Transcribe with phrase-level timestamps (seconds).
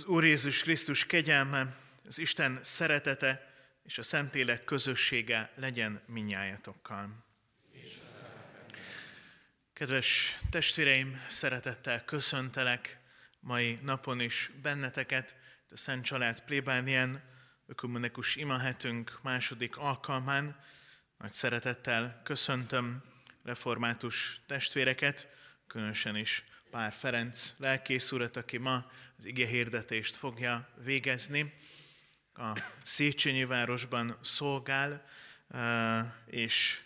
[0.00, 7.24] Az Úr Jézus Krisztus kegyelme, az Isten szeretete és a Szentlélek közössége legyen minnyájatokkal.
[9.72, 13.00] Kedves testvéreim, szeretettel köszöntelek
[13.40, 15.36] mai napon is benneteket,
[15.70, 17.22] a Szent Család plébánien,
[17.66, 20.60] ökumenikus imahetünk második alkalmán.
[21.18, 23.02] Nagy szeretettel köszöntöm
[23.42, 25.28] református testvéreket,
[25.66, 31.54] különösen is Pár Ferenc lelkész urat, aki ma az ige hirdetést fogja végezni.
[32.34, 35.04] A Széchenyi városban szolgál,
[36.26, 36.80] és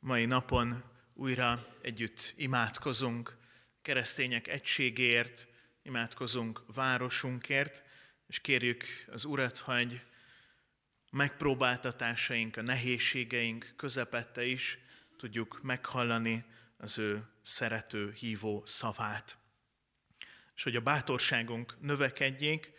[0.00, 0.84] mai napon
[1.14, 3.36] újra együtt imádkozunk
[3.82, 5.48] keresztények egységért,
[5.82, 7.82] imádkozunk városunkért,
[8.26, 10.00] és kérjük az Urat, hogy
[11.10, 14.78] megpróbáltatásaink, a nehézségeink közepette is
[15.16, 16.44] tudjuk meghallani
[16.82, 19.36] az ő szerető, hívó szavát.
[20.56, 22.72] És hogy a bátorságunk növekedjék,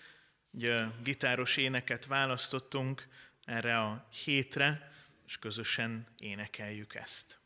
[0.52, 3.08] ugye gitáros éneket választottunk
[3.46, 4.92] erre a hétre,
[5.26, 7.43] és közösen énekeljük ezt.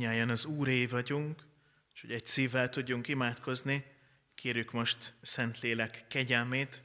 [0.00, 1.42] Minnyáján az Úré vagyunk,
[1.94, 3.84] és hogy egy szívvel tudjunk imádkozni,
[4.34, 6.82] kérjük most Szentlélek kegyelmét,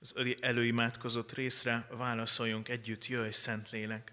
[0.00, 4.12] az előimádkozott részre válaszoljunk együtt, jöjj Szentlélek.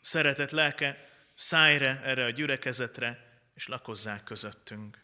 [0.00, 4.98] Szeretett lelke, szállj erre a gyülekezetre, és lakozzák közöttünk.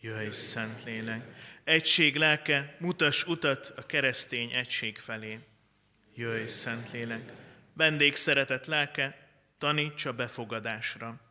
[0.00, 1.24] Jöjj, Szentlélek!
[1.64, 5.38] Egység lelke, mutas utat a keresztény egység felé.
[6.14, 7.32] Jöjj, Szentlélek!
[7.72, 9.28] Vendég szeretett lelke,
[9.58, 11.28] taníts a befogadásra.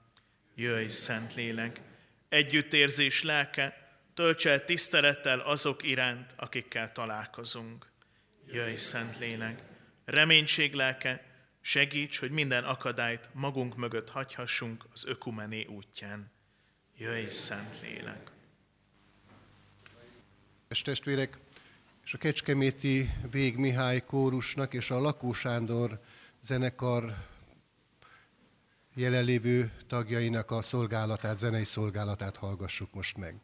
[0.60, 1.82] Jöjj, Szentlélek!
[2.30, 7.86] Együttérzés lelke, tölts el tisztelettel azok iránt, akikkel találkozunk.
[8.48, 9.62] Jöjj, Szentlélek!
[10.06, 11.24] Reménység lelke,
[11.62, 16.32] segíts, hogy minden akadályt magunk mögött hagyhassunk az ökumené útján.
[16.98, 18.32] Jöjj, Szentlélek!
[20.70, 21.38] És testvérek,
[22.06, 26.00] és a Kecskeméti Vég Mihály kórusnak és a Lakó Sándor
[26.42, 27.28] zenekar
[29.00, 33.42] jelenlévő tagjainak a szolgálatát, zenei szolgálatát hallgassuk most meg.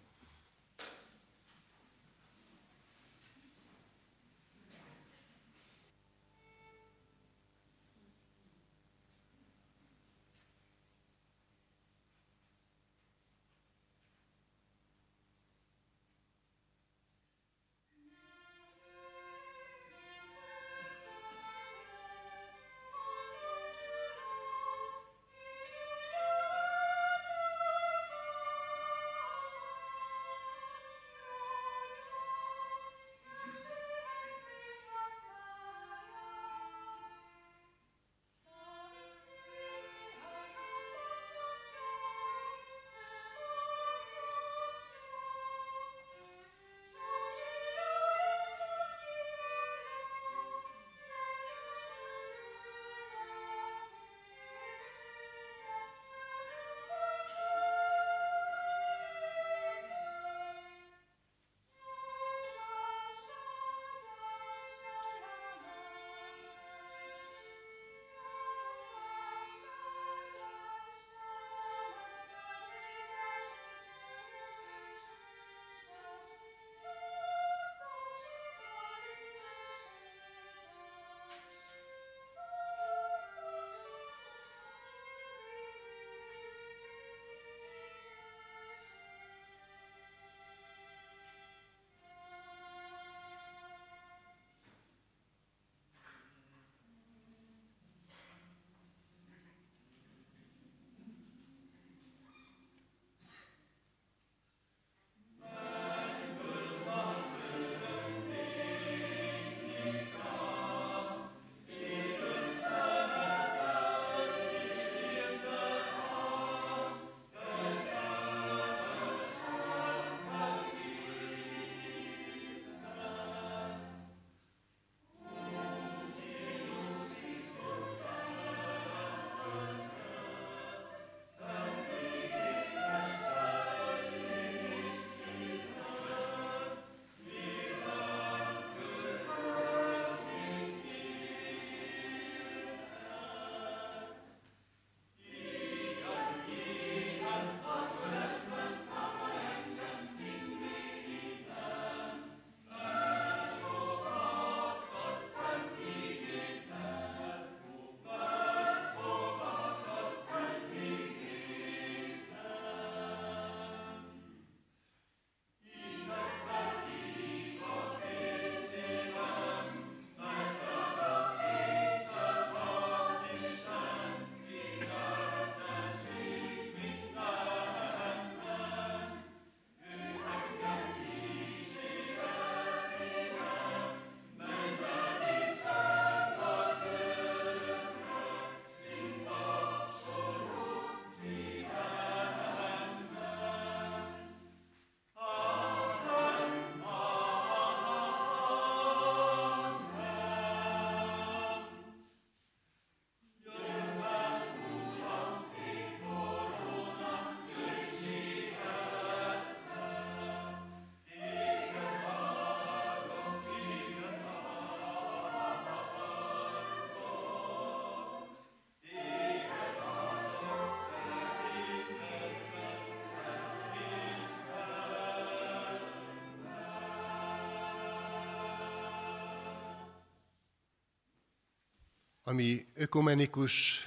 [232.27, 233.85] Ami ökumenikus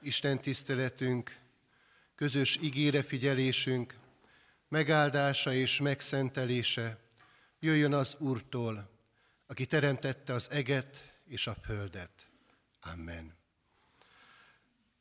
[0.00, 1.38] Isten tiszteletünk
[2.14, 3.94] közös ígére figyelésünk,
[4.68, 6.98] megáldása és megszentelése
[7.60, 8.90] jöjjön az Úrtól,
[9.46, 12.10] aki teremtette az eget és a földet.
[12.80, 13.34] Amen.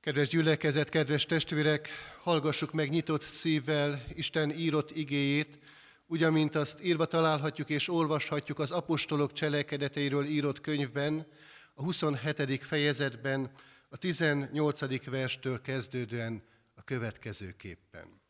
[0.02, 1.90] Kedves gyülekezet, kedves testvérek,
[2.22, 5.60] hallgassuk meg nyitott szívvel Isten írott igéjét,
[6.08, 11.28] ugyamint azt írva találhatjuk és olvashatjuk az apostolok cselekedeteiről írott könyvben,
[11.74, 12.64] a 27.
[12.64, 13.52] fejezetben,
[13.90, 15.06] a 18.
[15.06, 16.44] verstől kezdődően
[16.76, 18.22] a következőképpen.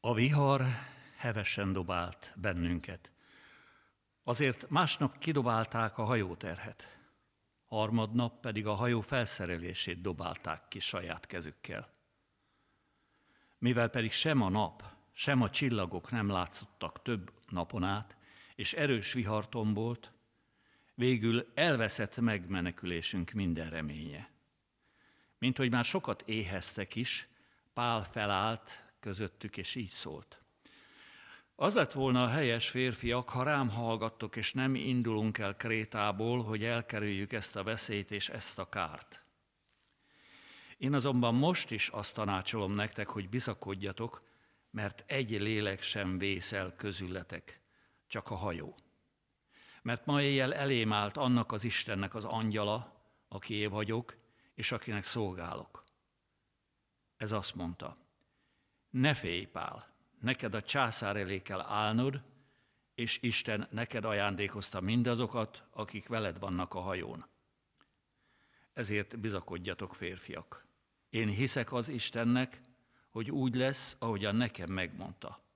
[0.00, 0.64] A vihar
[1.16, 3.12] hevesen dobált bennünket.
[4.24, 6.98] Azért másnap kidobálták a hajóterhet,
[7.66, 11.92] harmadnap pedig a hajó felszerelését dobálták ki saját kezükkel.
[13.58, 18.16] Mivel pedig sem a nap, sem a csillagok nem látszottak több napon át,
[18.60, 20.12] és erős vihar tombolt,
[20.94, 24.30] végül elveszett megmenekülésünk minden reménye.
[25.38, 27.28] Mint hogy már sokat éheztek is,
[27.74, 30.42] Pál felállt közöttük, és így szólt.
[31.54, 36.64] Az lett volna a helyes férfiak, ha rám hallgattok, és nem indulunk el Krétából, hogy
[36.64, 39.24] elkerüljük ezt a veszélyt és ezt a kárt.
[40.78, 44.22] Én azonban most is azt tanácsolom nektek, hogy bizakodjatok,
[44.70, 47.59] mert egy lélek sem vészel közületek,
[48.10, 48.76] csak a hajó.
[49.82, 54.16] Mert ma éjjel elém állt annak az Istennek az angyala, aki én vagyok,
[54.54, 55.84] és akinek szolgálok.
[57.16, 57.96] Ez azt mondta,
[58.90, 62.22] ne félj, Pál, neked a császár elé kell állnod,
[62.94, 67.26] és Isten neked ajándékozta mindazokat, akik veled vannak a hajón.
[68.72, 70.66] Ezért bizakodjatok, férfiak.
[71.10, 72.60] Én hiszek az Istennek,
[73.10, 75.49] hogy úgy lesz, ahogyan nekem megmondta.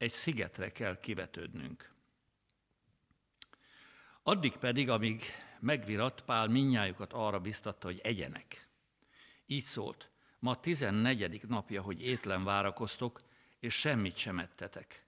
[0.00, 1.92] Egy szigetre kell kivetődnünk.
[4.22, 5.22] Addig pedig, amíg
[5.58, 8.68] megvirat, Pál minnyájukat arra biztatta, hogy egyenek.
[9.46, 13.22] Így szólt, ma tizennegyedik napja, hogy étlen várakoztok,
[13.58, 15.04] és semmit sem ettetek.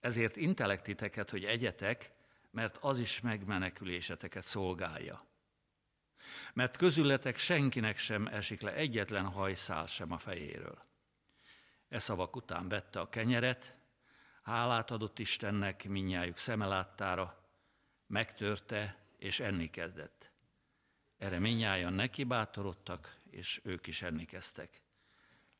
[0.00, 2.10] Ezért intellektiteket, hogy egyetek,
[2.50, 5.26] mert az is megmeneküléseteket szolgálja.
[6.54, 10.78] Mert közületek senkinek sem esik le egyetlen hajszál sem a fejéről.
[11.94, 13.76] E szavak után vette a kenyeret,
[14.42, 17.48] hálát adott Istennek minnyájuk szemeláttára,
[18.06, 20.30] megtörte és enni kezdett.
[21.18, 24.82] Erre minnyáján neki bátorodtak, és ők is enni kezdtek.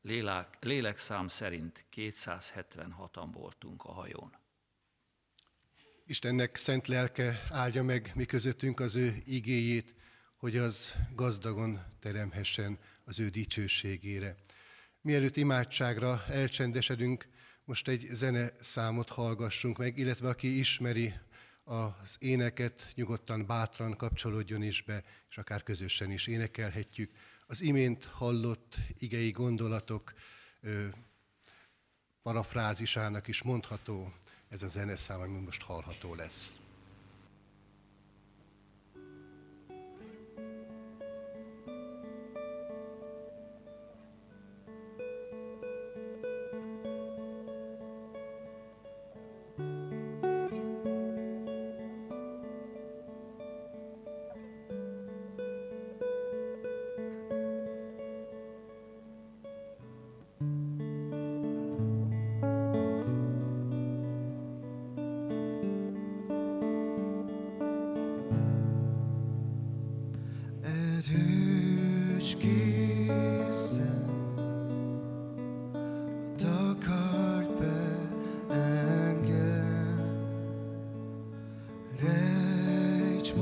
[0.01, 4.37] Lélek, lélekszám szerint 276-an voltunk a hajón.
[6.05, 9.95] Istennek szent lelke áldja meg mi közöttünk az ő igéjét,
[10.37, 14.44] hogy az gazdagon teremhessen az ő dicsőségére.
[15.05, 17.27] Mielőtt imádságra elcsendesedünk,
[17.65, 21.13] most egy zene számot hallgassunk meg, illetve aki ismeri
[21.63, 27.11] az éneket, nyugodtan, bátran kapcsolódjon is be, és akár közösen is énekelhetjük.
[27.47, 30.13] Az imént hallott igei gondolatok
[30.61, 30.87] ö,
[32.21, 34.13] parafrázisának is mondható
[34.49, 36.55] ez a zeneszám, ami most hallható lesz.
[83.25, 83.33] És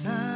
[0.00, 0.31] nagyobb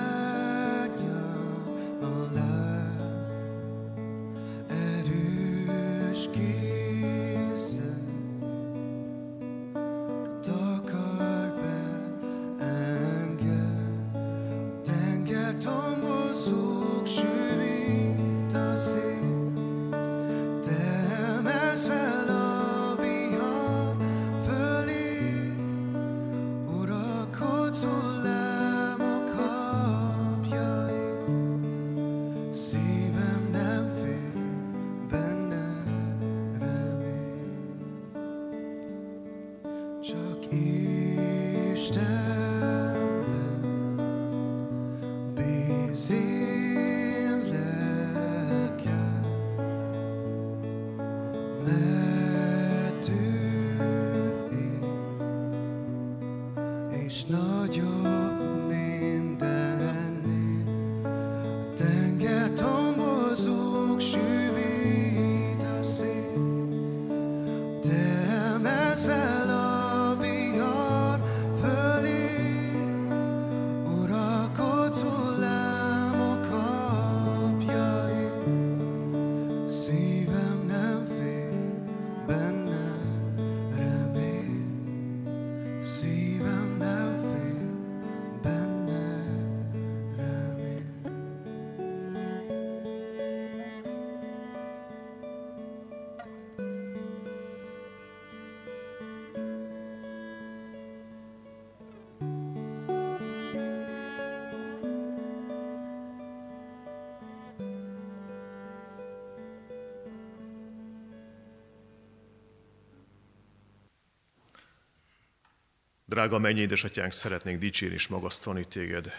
[116.09, 119.12] Drága mennyi édesatyánk, szeretnénk dicsérni és magasztalni téged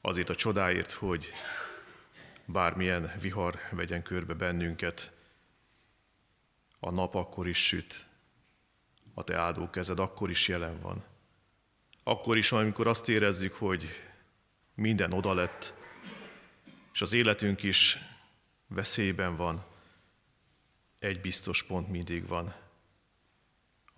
[0.00, 1.32] azért a csodáért, hogy
[2.44, 5.12] bármilyen vihar vegyen körbe bennünket,
[6.80, 8.06] a nap akkor is süt,
[9.14, 11.04] a te áldó kezed akkor is jelen van.
[12.02, 13.88] Akkor is, amikor azt érezzük, hogy
[14.74, 15.74] minden oda lett,
[16.92, 17.98] és az életünk is
[18.66, 19.64] veszélyben van,
[20.98, 22.54] egy biztos pont mindig van–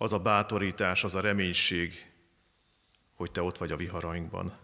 [0.01, 2.11] az a bátorítás, az a reménység,
[3.13, 4.57] hogy Te ott vagy a viharainkban.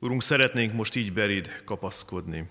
[0.00, 2.50] Urunk, szeretnénk most így berid kapaszkodni,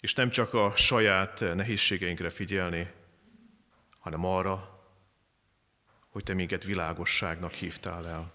[0.00, 2.90] és nem csak a saját nehézségeinkre figyelni,
[3.98, 4.84] hanem arra,
[6.08, 8.32] hogy Te minket világosságnak hívtál el.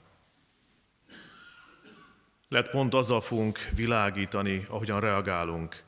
[2.48, 5.84] Lehet pont azzal fogunk világítani, ahogyan reagálunk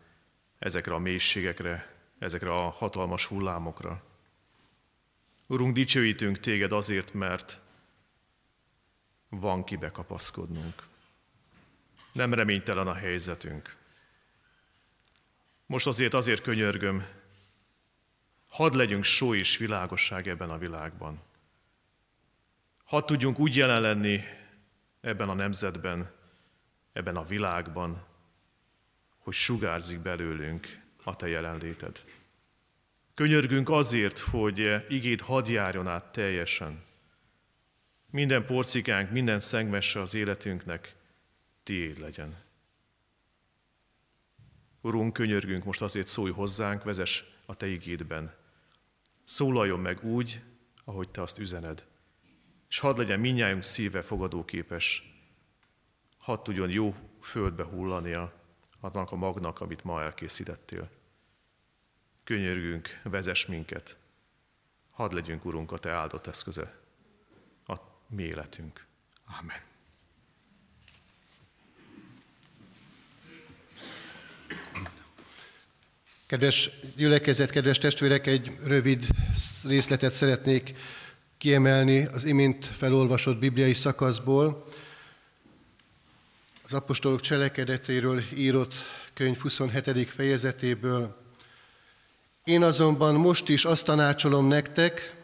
[0.59, 4.09] ezekre a mélységekre, ezekre a hatalmas hullámokra.
[5.51, 7.59] Urunk, dicsőítünk téged azért, mert
[9.29, 10.83] van kibe kapaszkodnunk.
[12.11, 13.75] Nem reménytelen a helyzetünk.
[15.65, 17.05] Most azért azért könyörgöm,
[18.49, 21.21] hadd legyünk só és világosság ebben a világban.
[22.83, 24.23] Hadd tudjunk úgy jelen lenni
[25.01, 26.11] ebben a nemzetben,
[26.93, 28.05] ebben a világban,
[29.17, 32.03] hogy sugárzik belőlünk a Te jelenléted.
[33.21, 36.83] Könyörgünk azért, hogy igét hadd járjon át teljesen.
[38.09, 40.95] Minden porcikánk, minden szengmesse az életünknek
[41.63, 42.43] tiéd legyen.
[44.81, 48.33] Urunk, könyörgünk most azért szólj hozzánk, vezes a Te igédben.
[49.23, 50.41] Szólaljon meg úgy,
[50.83, 51.85] ahogy Te azt üzened.
[52.69, 55.03] És hadd legyen minnyájunk szíve fogadóképes.
[56.17, 58.33] Hadd tudjon jó földbe hullania
[58.79, 61.00] annak a magnak, amit ma elkészítettél.
[62.31, 63.97] Könyörgünk, vezess minket.
[64.91, 66.73] Hadd legyünk, Urunk, a Te áldott eszköze,
[67.67, 67.75] a
[68.07, 68.85] mi életünk.
[69.39, 69.57] Amen.
[76.25, 79.07] Kedves gyülekezet, kedves testvérek, egy rövid
[79.63, 80.73] részletet szeretnék
[81.37, 84.65] kiemelni az imént felolvasott bibliai szakaszból.
[86.63, 88.73] Az apostolok cselekedetéről írott
[89.13, 90.09] könyv 27.
[90.09, 91.20] fejezetéből.
[92.43, 95.15] Én azonban most is azt tanácsolom nektek,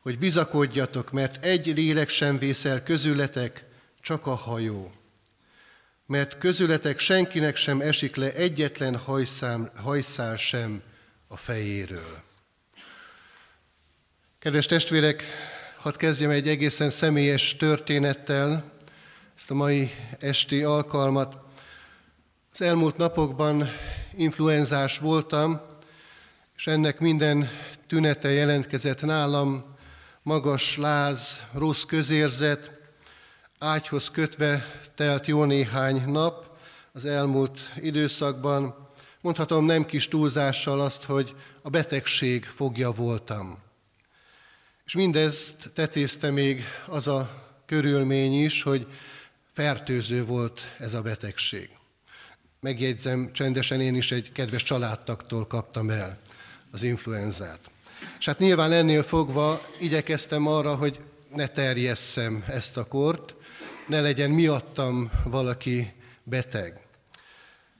[0.00, 3.64] hogy bizakodjatok, mert egy lélek sem vészel közületek,
[4.00, 4.92] csak a hajó.
[6.06, 10.82] Mert közületek senkinek sem esik le egyetlen hajszám, hajszál sem
[11.28, 12.22] a fejéről.
[14.38, 15.24] Kedves testvérek,
[15.76, 18.72] hadd kezdjem egy egészen személyes történettel,
[19.36, 21.36] ezt a mai esti alkalmat.
[22.52, 23.68] Az elmúlt napokban
[24.14, 25.60] influenzás voltam,
[26.60, 27.50] és ennek minden
[27.86, 29.62] tünete jelentkezett nálam,
[30.22, 32.70] magas láz, rossz közérzet,
[33.58, 36.58] ágyhoz kötve telt jó néhány nap
[36.92, 38.88] az elmúlt időszakban.
[39.20, 43.58] Mondhatom nem kis túlzással azt, hogy a betegség fogja voltam.
[44.84, 48.86] És mindezt tetézte még az a körülmény is, hogy
[49.52, 51.70] fertőző volt ez a betegség.
[52.60, 56.18] Megjegyzem, csendesen én is egy kedves családtaktól kaptam el
[56.70, 57.70] az influenzát.
[58.18, 61.00] És hát nyilván ennél fogva igyekeztem arra, hogy
[61.34, 63.34] ne terjesszem ezt a kort,
[63.86, 66.80] ne legyen miattam valaki beteg.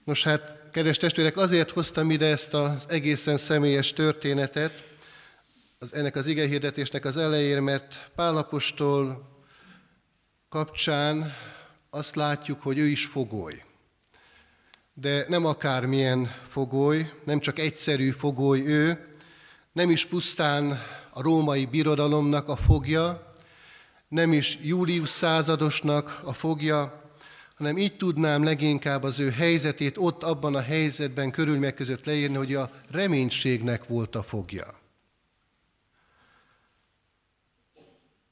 [0.05, 4.89] Nos hát, kedves testvérek, azért hoztam ide ezt az egészen személyes történetet,
[5.79, 9.29] az, ennek az igehirdetésnek az elején, mert Pálapostól
[10.49, 11.35] kapcsán
[11.91, 13.63] azt látjuk, hogy ő is fogoly
[15.01, 19.09] de nem akármilyen fogoly, nem csak egyszerű fogoly ő,
[19.73, 20.83] nem is pusztán
[21.13, 23.29] a római birodalomnak a fogja,
[24.09, 27.11] nem is Július századosnak a fogja,
[27.57, 32.55] hanem így tudnám leginkább az ő helyzetét ott abban a helyzetben körülmények között leírni, hogy
[32.55, 34.79] a reménységnek volt a fogja.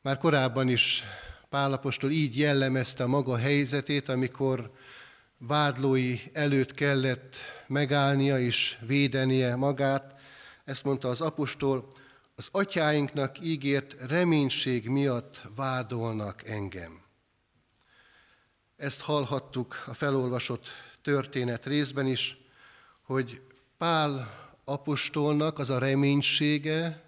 [0.03, 1.05] Már korábban is
[1.49, 4.71] Pálapostól így jellemezte maga helyzetét, amikor
[5.39, 10.21] vádlói előtt kellett megállnia és védenie magát.
[10.65, 11.93] Ezt mondta az apostol,
[12.35, 17.03] az atyáinknak ígért reménység miatt vádolnak engem.
[18.77, 20.67] Ezt hallhattuk a felolvasott
[21.03, 22.37] történet részben is,
[23.03, 23.43] hogy
[23.79, 27.03] Pál apostolnak az a reménysége,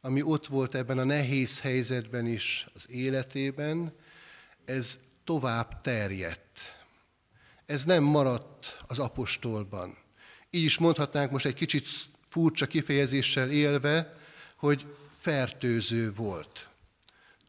[0.00, 3.94] ami ott volt ebben a nehéz helyzetben is az életében,
[4.64, 6.45] ez tovább terjedt.
[7.66, 9.96] Ez nem maradt az apostolban.
[10.50, 11.86] Így is mondhatnánk most egy kicsit
[12.28, 14.16] furcsa kifejezéssel élve,
[14.56, 14.86] hogy
[15.18, 16.68] fertőző volt.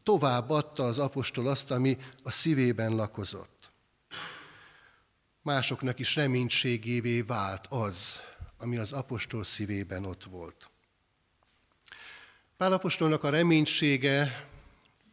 [0.02, 3.70] Tovább adta az apostol azt, ami a szívében lakozott.
[5.42, 8.20] Másoknak is reménységévé vált az,
[8.58, 10.70] ami az apostol szívében ott volt.
[12.56, 14.48] Pálapostolnak a reménysége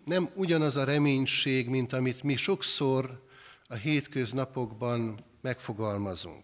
[0.05, 3.24] nem ugyanaz a reménység, mint amit mi sokszor
[3.67, 6.43] a hétköznapokban megfogalmazunk.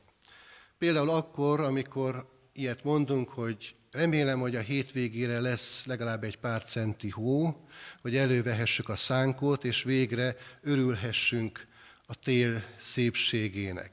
[0.77, 7.09] Például akkor, amikor ilyet mondunk, hogy remélem, hogy a hétvégére lesz legalább egy pár centi
[7.09, 7.65] hó,
[8.01, 11.67] hogy elővehessük a szánkót, és végre örülhessünk
[12.05, 13.91] a tél szépségének.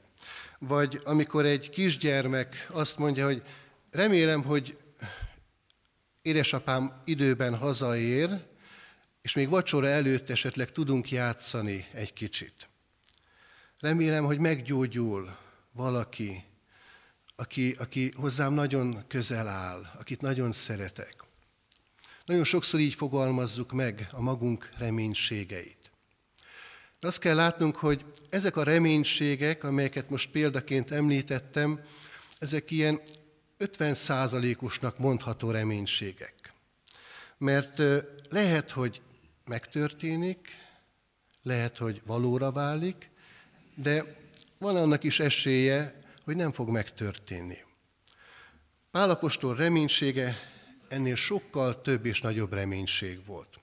[0.59, 3.43] Vagy amikor egy kisgyermek azt mondja, hogy
[3.91, 4.77] remélem, hogy
[6.21, 8.29] édesapám időben hazaér,
[9.21, 12.68] és még vacsora előtt esetleg tudunk játszani egy kicsit.
[13.79, 15.37] Remélem, hogy meggyógyul
[15.71, 16.43] valaki,
[17.35, 21.23] aki, aki hozzám nagyon közel áll, akit nagyon szeretek.
[22.25, 25.91] Nagyon sokszor így fogalmazzuk meg a magunk reménységeit.
[26.99, 31.81] De azt kell látnunk, hogy ezek a reménységek, amelyeket most példaként említettem,
[32.37, 33.01] ezek ilyen
[33.57, 36.53] 50 százalékosnak mondható reménységek.
[37.37, 37.81] Mert
[38.29, 39.01] lehet, hogy
[39.45, 40.47] megtörténik,
[41.41, 43.08] lehet, hogy valóra válik,
[43.81, 44.15] de
[44.57, 47.57] van annak is esélye, hogy nem fog megtörténni.
[48.91, 50.37] Pálapostól reménysége
[50.87, 53.59] ennél sokkal több és nagyobb reménység volt.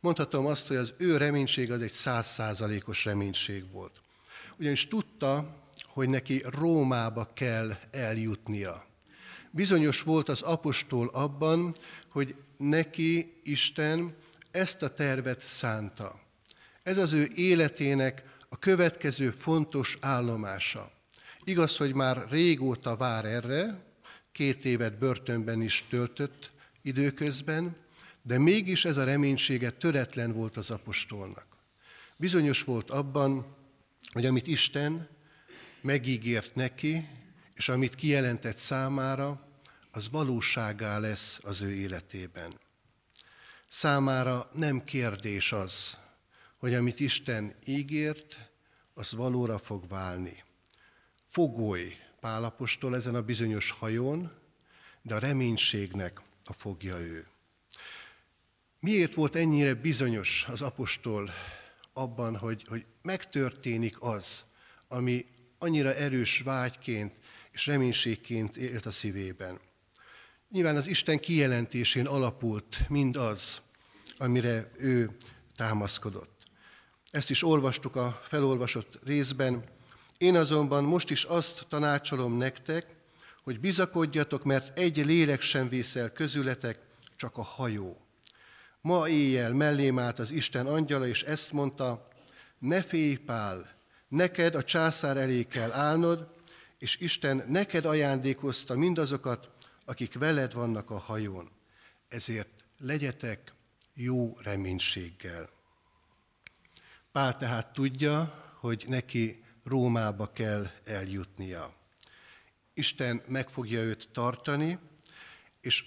[0.00, 4.00] Mondhatom azt, hogy az ő reménység az egy százszázalékos reménység volt.
[4.58, 8.86] Ugyanis tudta, hogy neki Rómába kell eljutnia.
[9.50, 11.74] Bizonyos volt az apostol abban,
[12.10, 14.16] hogy neki Isten
[14.50, 16.20] ezt a tervet szánta.
[16.82, 20.90] Ez az ő életének a következő fontos állomása.
[21.44, 23.84] Igaz, hogy már régóta vár erre,
[24.32, 26.50] két évet börtönben is töltött
[26.82, 27.76] időközben,
[28.22, 31.46] de mégis ez a reménysége töretlen volt az apostolnak.
[32.16, 33.56] Bizonyos volt abban,
[34.12, 35.08] hogy amit Isten
[35.80, 37.08] megígért neki,
[37.54, 39.42] és amit kijelentett számára,
[39.90, 42.60] az valóságá lesz az ő életében.
[43.68, 46.02] Számára nem kérdés az,
[46.64, 48.50] hogy amit Isten ígért,
[48.94, 50.44] az valóra fog válni.
[51.26, 54.32] Fogoly Pálapostól ezen a bizonyos hajón,
[55.02, 57.26] de a reménységnek a fogja ő.
[58.80, 61.30] Miért volt ennyire bizonyos az apostol
[61.92, 64.44] abban, hogy, hogy megtörténik az,
[64.88, 65.24] ami
[65.58, 67.14] annyira erős vágyként
[67.52, 69.60] és reménységként élt a szívében?
[70.50, 73.62] Nyilván az Isten kijelentésén alapult mindaz,
[74.16, 75.16] amire ő
[75.54, 76.33] támaszkodott.
[77.14, 79.64] Ezt is olvastuk a felolvasott részben.
[80.18, 82.86] Én azonban most is azt tanácsolom nektek,
[83.42, 86.78] hogy bizakodjatok, mert egy lélek sem vészel közületek,
[87.16, 87.96] csak a hajó.
[88.80, 92.08] Ma éjjel mellém állt az Isten angyala, és ezt mondta,
[92.58, 93.70] ne félj, Pál,
[94.08, 96.28] neked a császár elé kell állnod,
[96.78, 99.50] és Isten neked ajándékozta mindazokat,
[99.84, 101.50] akik veled vannak a hajón.
[102.08, 103.52] Ezért legyetek
[103.94, 105.53] jó reménységgel.
[107.14, 111.74] Pál tehát tudja, hogy neki Rómába kell eljutnia.
[112.72, 114.78] Isten meg fogja őt tartani,
[115.60, 115.84] és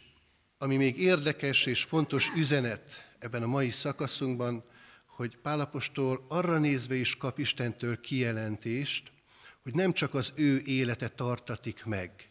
[0.58, 4.63] ami még érdekes és fontos üzenet ebben a mai szakaszunkban,
[5.06, 9.12] hogy Pálapostól arra nézve is kap Istentől kijelentést,
[9.63, 12.30] hogy nem csak az ő élete tartatik meg,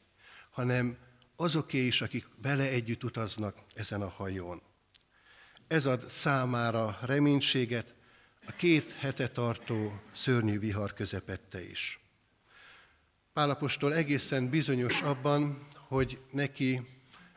[0.50, 0.96] hanem
[1.36, 4.62] azoké is, akik vele együtt utaznak ezen a hajón.
[5.66, 7.95] Ez ad számára reménységet
[8.46, 12.00] a két hete tartó szörnyű vihar közepette is.
[13.32, 16.80] Pálapostól egészen bizonyos abban, hogy neki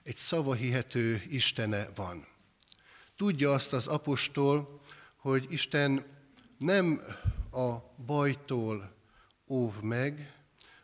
[0.04, 2.28] egy szavahihető Istene van.
[3.16, 4.82] Tudja azt az apostol,
[5.16, 6.06] hogy Isten
[6.58, 7.02] nem
[7.52, 8.96] a bajtól
[9.48, 10.34] óv meg,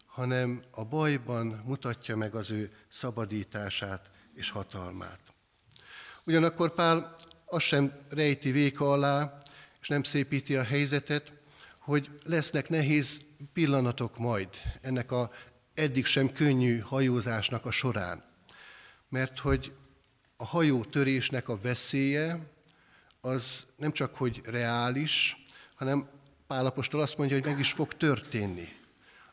[0.05, 5.19] hanem a bajban mutatja meg az ő szabadítását és hatalmát.
[6.23, 9.43] Ugyanakkor Pál azt sem rejti véka alá,
[9.85, 11.33] és nem szépíti a helyzetet,
[11.79, 13.21] hogy lesznek nehéz
[13.53, 14.49] pillanatok majd
[14.81, 15.31] ennek a
[15.73, 18.23] eddig sem könnyű hajózásnak a során.
[19.09, 19.73] Mert hogy
[20.37, 22.39] a hajó törésnek a veszélye
[23.21, 25.43] az nem csak hogy reális,
[25.75, 26.09] hanem
[26.47, 28.67] Pálapostól azt mondja, hogy meg is fog történni.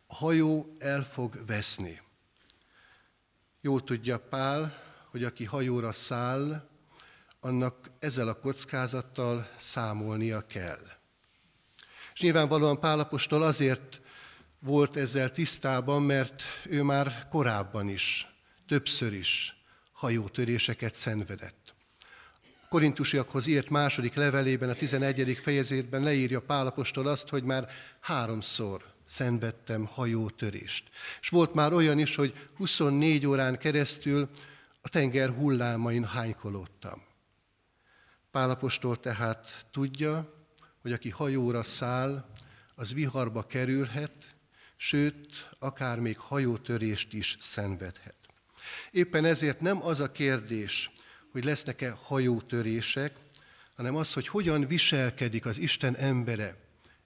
[0.07, 2.01] A hajó el fog veszni.
[3.61, 6.71] Jól tudja Pál, hogy aki hajóra száll,
[7.45, 10.87] annak ezzel a kockázattal számolnia kell.
[12.15, 14.01] És nyilvánvalóan Pálapostól azért
[14.59, 18.27] volt ezzel tisztában, mert ő már korábban is,
[18.67, 19.57] többször is
[19.93, 21.75] hajótöréseket szenvedett.
[22.69, 25.39] Korintusiakhoz írt második levelében, a 11.
[25.43, 27.69] fejezetben leírja Pálapostól azt, hogy már
[28.01, 30.85] háromszor szenvedtem hajótörést.
[31.21, 34.29] És volt már olyan is, hogy 24 órán keresztül
[34.81, 37.11] a tenger hullámain hánykolódtam.
[38.33, 40.35] Pálapostól tehát tudja,
[40.81, 42.31] hogy aki hajóra száll,
[42.75, 44.35] az viharba kerülhet,
[44.77, 48.15] sőt, akár még hajótörést is szenvedhet.
[48.91, 50.91] Éppen ezért nem az a kérdés,
[51.33, 53.17] hogy lesznek-e hajótörések,
[53.75, 56.57] hanem az, hogy hogyan viselkedik az Isten embere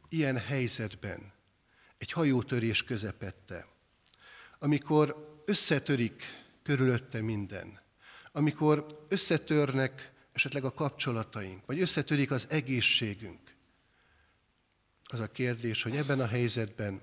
[0.08, 1.32] ilyen helyzetben,
[1.98, 3.66] egy hajótörés közepette,
[4.58, 6.22] amikor összetörik
[6.62, 7.80] körülötte minden,
[8.32, 13.54] amikor összetörnek esetleg a kapcsolataink, vagy összetörik az egészségünk.
[15.04, 17.02] Az a kérdés, hogy ebben a helyzetben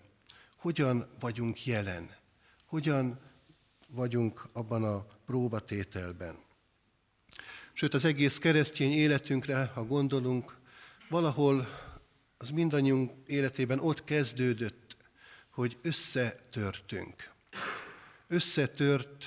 [0.58, 2.16] hogyan vagyunk jelen,
[2.66, 3.20] hogyan
[3.88, 6.36] vagyunk abban a próbatételben.
[7.74, 10.58] Sőt, az egész keresztény életünkre, ha gondolunk,
[11.10, 11.68] valahol
[12.38, 14.98] az mindannyiunk életében ott kezdődött,
[15.50, 17.32] hogy összetörtünk.
[18.28, 19.26] Összetört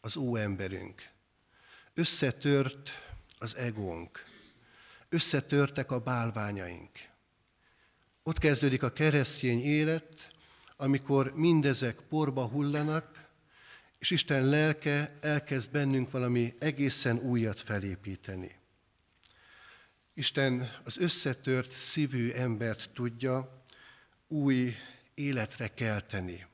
[0.00, 1.02] az óemberünk.
[1.94, 3.05] Összetört
[3.46, 4.24] az egónk.
[5.08, 6.90] Összetörtek a bálványaink.
[8.22, 10.30] Ott kezdődik a keresztény élet,
[10.76, 13.28] amikor mindezek porba hullanak,
[13.98, 18.56] és Isten lelke elkezd bennünk valami egészen újat felépíteni.
[20.14, 23.62] Isten az összetört szívű embert tudja
[24.28, 24.74] új
[25.14, 26.46] életre kelteni.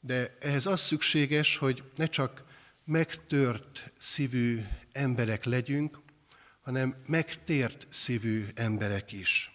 [0.00, 2.44] De ehhez az szükséges, hogy ne csak
[2.84, 4.64] megtört szívű
[4.96, 5.98] emberek legyünk,
[6.60, 9.50] hanem megtért szívű emberek is.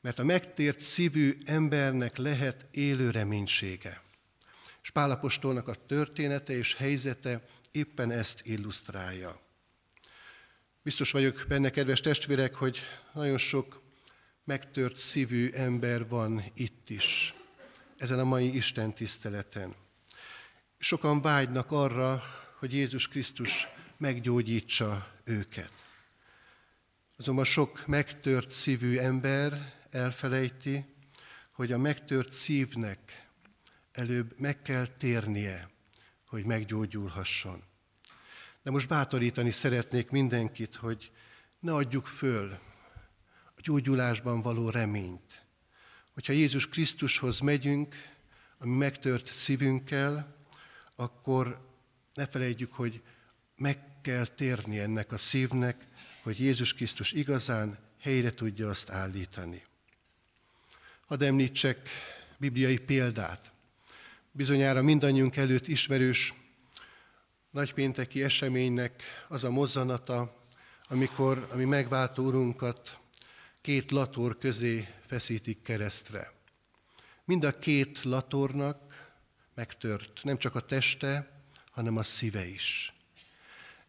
[0.00, 4.02] Mert a megtért szívű embernek lehet élő reménysége.
[4.82, 9.40] És Pálapostolnak a története és helyzete éppen ezt illusztrálja.
[10.82, 12.78] Biztos vagyok benne, kedves testvérek, hogy
[13.12, 13.82] nagyon sok
[14.44, 17.34] megtört szívű ember van itt is,
[17.96, 19.74] ezen a mai Isten tiszteleten.
[20.78, 22.22] Sokan vágynak arra,
[22.58, 23.68] hogy Jézus Krisztus
[24.02, 25.72] meggyógyítsa őket.
[27.16, 30.84] Azonban sok megtört szívű ember elfelejti,
[31.52, 33.28] hogy a megtört szívnek
[33.92, 35.70] előbb meg kell térnie,
[36.26, 37.62] hogy meggyógyulhasson.
[38.62, 41.10] De most bátorítani szeretnék mindenkit, hogy
[41.58, 42.50] ne adjuk föl
[43.44, 45.46] a gyógyulásban való reményt.
[46.12, 47.94] Hogyha Jézus Krisztushoz megyünk,
[48.58, 50.36] ami megtört szívünkkel,
[50.94, 51.68] akkor
[52.14, 53.02] ne felejtjük, hogy
[53.56, 55.86] meg kell térni ennek a szívnek,
[56.22, 59.62] hogy Jézus Krisztus igazán helyre tudja azt állítani.
[61.06, 61.88] Hadd említsek
[62.38, 63.52] bibliai példát.
[64.32, 66.34] Bizonyára mindannyiunk előtt ismerős
[67.50, 70.40] nagypénteki eseménynek az a mozzanata,
[70.88, 72.98] amikor ami megváltó urunkat
[73.60, 76.32] két lator közé feszítik keresztre.
[77.24, 79.10] Mind a két latornak
[79.54, 82.94] megtört nem csak a teste, hanem a szíve is.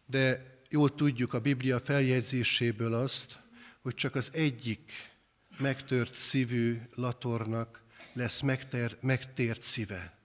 [0.06, 3.38] De jól tudjuk a Biblia feljegyzéséből azt,
[3.80, 4.92] hogy csak az egyik
[5.58, 10.18] megtört szívű latornak lesz megter, megtért szíve,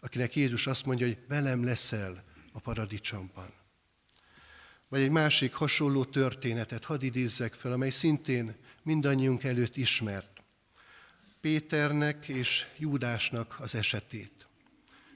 [0.00, 3.52] akinek Jézus azt mondja, hogy velem leszel a paradicsomban.
[4.88, 10.42] Vagy egy másik hasonló történetet hadd idézzek fel, amely szintén mindannyiunk előtt ismert.
[11.40, 14.46] Péternek és Júdásnak az esetét.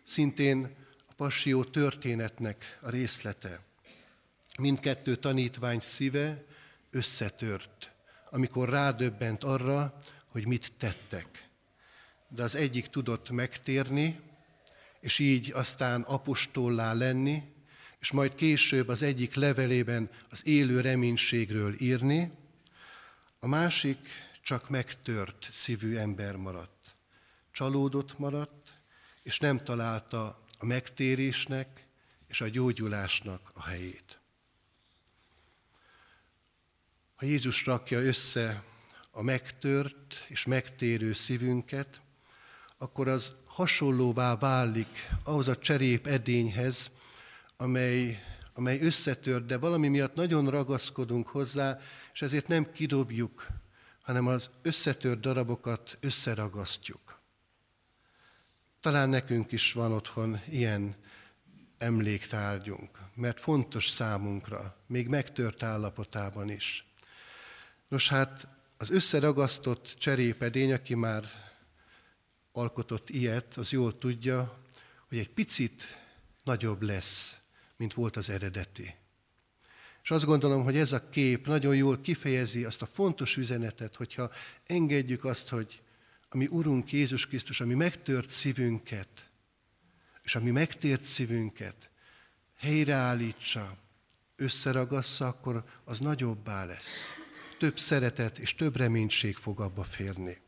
[0.04, 3.60] Szintén a passió történetnek a részlete.
[4.58, 6.44] Mindkettő tanítvány szíve
[6.90, 7.92] összetört,
[8.30, 9.98] amikor rádöbbent arra,
[10.30, 11.48] hogy mit tettek.
[12.28, 14.20] De az egyik tudott megtérni,
[15.00, 17.42] és így aztán apostollá lenni,
[17.98, 22.32] és majd később az egyik levelében az élő reménységről írni,
[23.44, 24.08] A másik
[24.42, 26.96] csak megtört szívű ember maradt.
[27.52, 28.80] Csalódott maradt,
[29.22, 31.86] és nem találta a megtérésnek
[32.28, 34.21] és a gyógyulásnak a helyét.
[37.22, 38.62] Ha Jézus rakja össze
[39.10, 42.00] a megtört és megtérő szívünket,
[42.78, 46.90] akkor az hasonlóvá válik ahhoz a cserép edényhez,
[47.56, 48.22] amely,
[48.54, 51.78] amely összetört, de valami miatt nagyon ragaszkodunk hozzá,
[52.12, 53.46] és ezért nem kidobjuk,
[54.02, 57.20] hanem az összetört darabokat összeragasztjuk.
[58.80, 60.96] Talán nekünk is van otthon ilyen
[61.78, 66.86] emléktárgyunk, mert fontos számunkra, még megtört állapotában is.
[67.92, 71.24] Nos hát az összeragasztott cserépedény, aki már
[72.52, 74.58] alkotott ilyet, az jól tudja,
[75.08, 75.82] hogy egy picit
[76.44, 77.38] nagyobb lesz,
[77.76, 78.94] mint volt az eredeti.
[80.02, 84.30] És azt gondolom, hogy ez a kép nagyon jól kifejezi azt a fontos üzenetet, hogyha
[84.66, 85.82] engedjük azt, hogy
[86.28, 89.30] ami Urunk Jézus Krisztus, ami megtört szívünket,
[90.22, 91.90] és ami megtért szívünket,
[92.56, 93.76] helyreállítsa,
[94.36, 97.21] összeragassza, akkor az nagyobbá lesz.
[97.62, 100.40] Több szeretet és több reménység fog abba férni.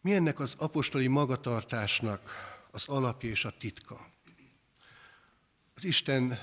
[0.00, 2.30] Mi ennek az apostoli magatartásnak
[2.70, 4.06] az alapja és a titka?
[5.74, 6.38] Az Isten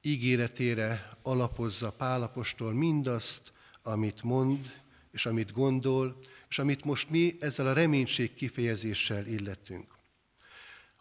[0.00, 6.18] ígéretére alapozza Pálapostól mindazt, amit mond, és amit gondol,
[6.48, 9.94] és amit most mi ezzel a reménység kifejezéssel illetünk.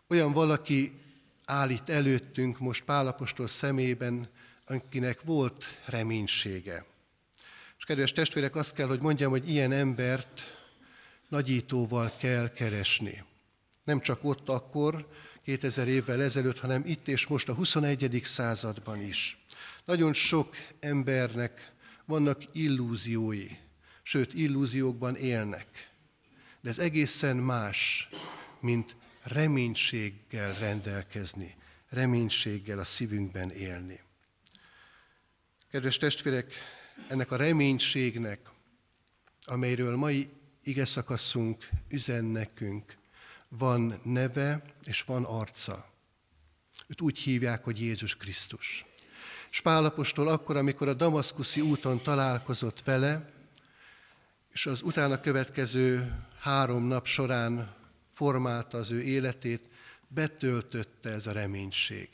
[0.07, 1.01] Olyan valaki
[1.45, 4.29] állít előttünk most Pálapostól szemében,
[4.65, 6.85] akinek volt reménysége.
[7.77, 10.41] És kedves testvérek, azt kell, hogy mondjam, hogy ilyen embert
[11.29, 13.23] nagyítóval kell keresni.
[13.83, 15.07] Nem csak ott akkor,
[15.43, 18.21] 2000 évvel ezelőtt, hanem itt és most a 21.
[18.23, 19.37] században is.
[19.85, 21.73] Nagyon sok embernek
[22.05, 23.47] vannak illúziói,
[24.03, 25.91] sőt illúziókban élnek.
[26.61, 28.07] De ez egészen más,
[28.59, 31.55] mint reménységgel rendelkezni,
[31.89, 34.04] reménységgel a szívünkben élni.
[35.75, 36.53] Kedves testvérek,
[37.07, 38.39] ennek a reménységnek,
[39.45, 40.29] amelyről mai
[40.63, 42.97] ige szakaszunk üzen nekünk,
[43.49, 45.89] van neve és van arca.
[46.87, 48.85] Őt úgy hívják, hogy Jézus Krisztus.
[49.51, 53.33] És Pálapostól akkor, amikor a damaszkuszi úton találkozott vele,
[54.51, 57.75] és az utána következő három nap során
[58.11, 59.69] formálta az ő életét,
[60.07, 62.09] betöltötte ez a reménység.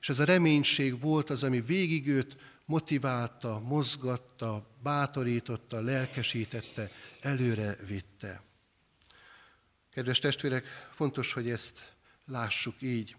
[0.00, 2.36] És ez a reménység volt az, ami végig őt
[2.70, 6.90] motiválta, mozgatta, bátorította, lelkesítette,
[7.20, 8.42] előre vitte.
[9.92, 11.94] Kedves testvérek, fontos, hogy ezt
[12.26, 13.16] lássuk így.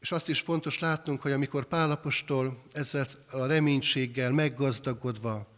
[0.00, 5.48] És azt is fontos látnunk, hogy amikor Pálapostól ezzel a reménységgel meggazdagodva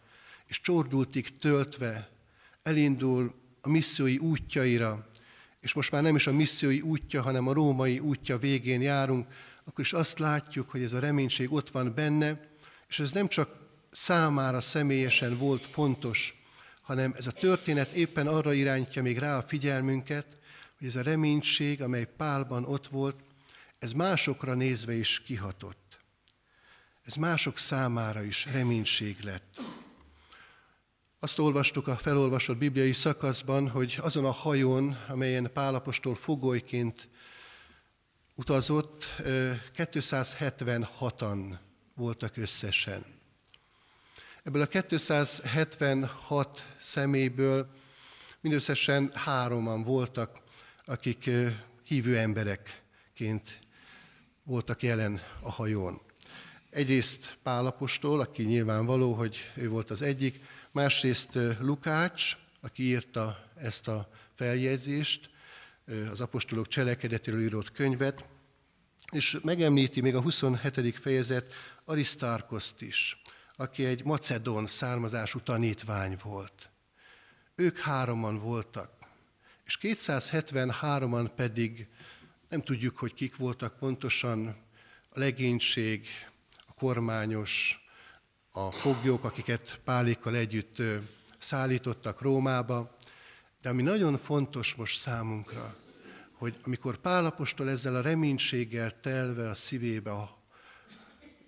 [0.47, 2.09] és csordultig töltve
[2.63, 5.09] elindul a missziói útjaira,
[5.59, 9.27] és most már nem is a missziói útja, hanem a római útja végén járunk,
[9.63, 12.50] akkor is azt látjuk, hogy ez a reménység ott van benne,
[12.91, 13.49] és ez nem csak
[13.91, 16.43] számára személyesen volt fontos,
[16.81, 20.25] hanem ez a történet éppen arra irányítja még rá a figyelmünket,
[20.77, 23.19] hogy ez a reménység, amely Pálban ott volt,
[23.79, 25.99] ez másokra nézve is kihatott.
[27.05, 29.61] Ez mások számára is reménység lett.
[31.19, 37.09] Azt olvastuk a felolvasott bibliai szakaszban, hogy azon a hajón, amelyen Pálapostól fogolyként
[38.35, 39.05] utazott,
[39.77, 41.57] 276-an
[41.95, 43.05] voltak összesen.
[44.43, 47.69] Ebből a 276 személyből
[48.41, 50.37] mindösszesen hároman voltak,
[50.85, 51.29] akik
[51.83, 53.59] hívő emberekként
[54.43, 56.01] voltak jelen a hajón.
[56.69, 60.39] Egyrészt Pálapostól, aki nyilvánvaló, hogy ő volt az egyik,
[60.71, 61.29] másrészt
[61.59, 65.29] Lukács, aki írta ezt a feljegyzést,
[66.11, 68.29] az apostolok cselekedetéről írott könyvet,
[69.11, 70.99] és megemlíti még a 27.
[70.99, 71.53] fejezet
[71.91, 73.21] Arisztárkoszt is,
[73.55, 76.69] aki egy macedón származású tanítvány volt.
[77.55, 78.91] Ők hároman voltak,
[79.63, 81.87] és 273-an pedig
[82.49, 84.47] nem tudjuk, hogy kik voltak pontosan,
[85.09, 86.07] a legénység,
[86.67, 87.85] a kormányos,
[88.51, 90.81] a foglyok, akiket Pálékkal együtt
[91.37, 92.97] szállítottak Rómába,
[93.61, 95.75] de ami nagyon fontos most számunkra,
[96.31, 100.40] hogy amikor Pálapostól ezzel a reménységgel telve a szívébe, a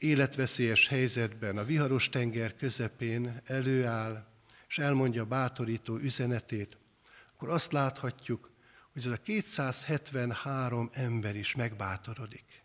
[0.04, 4.28] életveszélyes helyzetben, a viharos tenger közepén előáll,
[4.68, 6.78] és elmondja bátorító üzenetét,
[7.34, 8.52] akkor azt láthatjuk,
[8.94, 12.64] hogy ez a 273 ember is megbátorodik.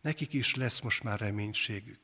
[0.00, 2.00] Nekik is lesz most már reménységük.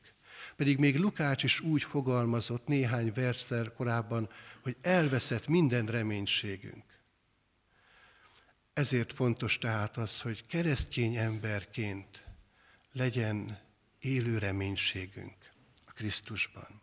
[0.55, 4.29] Pedig még Lukács is úgy fogalmazott néhány verszer korábban,
[4.61, 6.83] hogy elveszett minden reménységünk.
[8.73, 12.23] Ezért fontos tehát az, hogy keresztény emberként
[12.91, 13.59] legyen
[14.05, 15.35] élő reménységünk
[15.85, 16.81] a Krisztusban.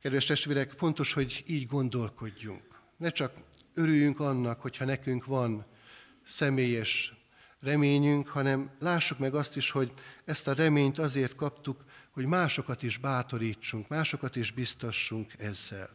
[0.00, 2.80] Kedves testvérek, fontos, hogy így gondolkodjunk.
[2.96, 3.32] Ne csak
[3.74, 5.66] örüljünk annak, hogyha nekünk van
[6.26, 7.14] személyes
[7.60, 9.92] reményünk, hanem lássuk meg azt is, hogy
[10.24, 15.88] ezt a reményt azért kaptuk, hogy másokat is bátorítsunk, másokat is biztassunk ezzel.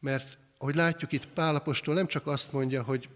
[0.00, 3.08] Mert ahogy látjuk itt Pálapostól nem csak azt mondja, hogy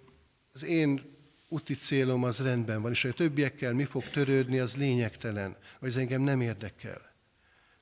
[0.52, 1.16] az én
[1.48, 5.88] úti célom az rendben van, és hogy a többiekkel mi fog törődni, az lényegtelen, vagy
[5.88, 7.00] ez engem nem érdekel.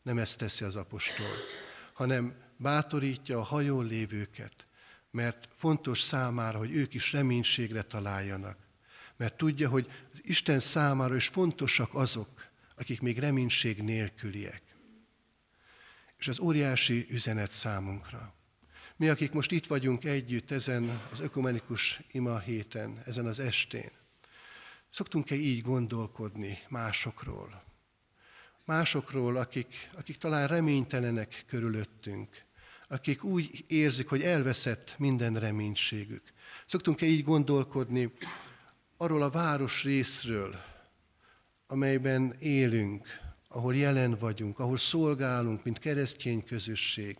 [0.02, 1.26] Nem ezt teszi az apostol,
[1.92, 4.68] hanem bátorítja a hajón lévőket,
[5.10, 8.58] mert fontos számára, hogy ők is reménységre találjanak.
[9.16, 12.46] Mert tudja, hogy az Isten számára is fontosak azok,
[12.76, 14.62] akik még reménység nélküliek.
[16.18, 18.34] És az óriási üzenet számunkra.
[18.98, 23.90] Mi, akik most itt vagyunk együtt ezen az ökumenikus ima héten, ezen az estén,
[24.90, 27.64] szoktunk-e így gondolkodni másokról?
[28.64, 32.44] Másokról, akik, akik talán reménytelenek körülöttünk,
[32.88, 36.32] akik úgy érzik, hogy elveszett minden reménységük.
[36.66, 38.12] Szoktunk-e így gondolkodni
[38.96, 40.56] arról a város részről,
[41.66, 43.06] amelyben élünk,
[43.48, 47.16] ahol jelen vagyunk, ahol szolgálunk, mint keresztény közösség,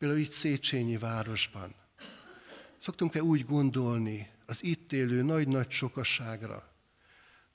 [0.00, 1.74] például itt Széchenyi városban.
[2.78, 6.72] Szoktunk-e úgy gondolni az itt élő nagy-nagy sokaságra,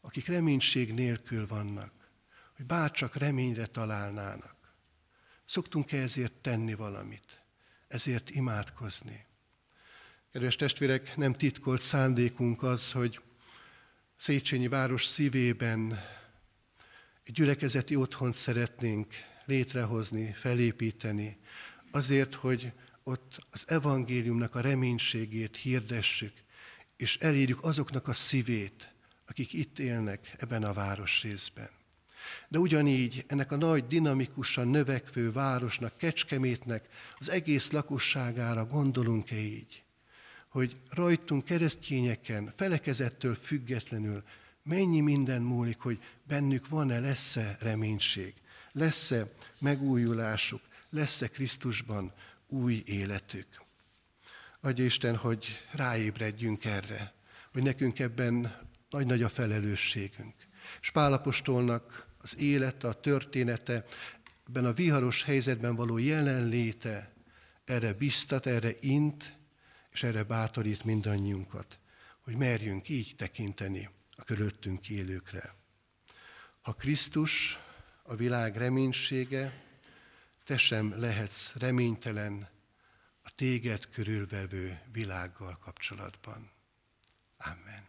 [0.01, 1.91] akik reménység nélkül vannak,
[2.55, 4.55] hogy bárcsak reményre találnának?
[5.45, 7.41] Szoktunk-e ezért tenni valamit?
[7.87, 9.25] Ezért imádkozni?
[10.31, 13.21] Kedves testvérek, nem titkolt szándékunk az, hogy
[14.15, 15.99] Széchenyi város szívében
[17.23, 19.13] egy gyülekezeti otthont szeretnénk
[19.45, 21.39] létrehozni, felépíteni,
[21.95, 22.71] azért, hogy
[23.03, 26.33] ott az evangéliumnak a reménységét hirdessük,
[26.97, 28.93] és elérjük azoknak a szívét,
[29.27, 31.69] akik itt élnek ebben a városrészben.
[32.47, 36.87] De ugyanígy ennek a nagy, dinamikusan növekvő városnak, Kecskemétnek,
[37.17, 39.83] az egész lakosságára gondolunk-e így?
[40.49, 44.23] Hogy rajtunk keresztényeken, felekezettől függetlenül
[44.63, 48.33] mennyi minden múlik, hogy bennük van-e, lesz-e reménység,
[48.71, 50.61] lesz-e megújulásuk,
[50.95, 52.13] lesz-e Krisztusban
[52.47, 53.47] új életük.
[54.61, 57.13] Adja Isten, hogy ráébredjünk erre,
[57.51, 60.33] hogy nekünk ebben nagy-nagy a felelősségünk.
[60.81, 63.85] És Pálapostolnak az élete, a története,
[64.47, 67.13] ebben a viharos helyzetben való jelenléte
[67.65, 69.37] erre biztat, erre int,
[69.91, 71.79] és erre bátorít mindannyiunkat,
[72.19, 75.55] hogy merjünk így tekinteni a körülöttünk élőkre.
[76.61, 77.59] Ha Krisztus
[78.03, 79.64] a világ reménysége,
[80.45, 82.49] te sem lehetsz reménytelen
[83.23, 86.51] a téged körülvevő világgal kapcsolatban.
[87.37, 87.87] Amen.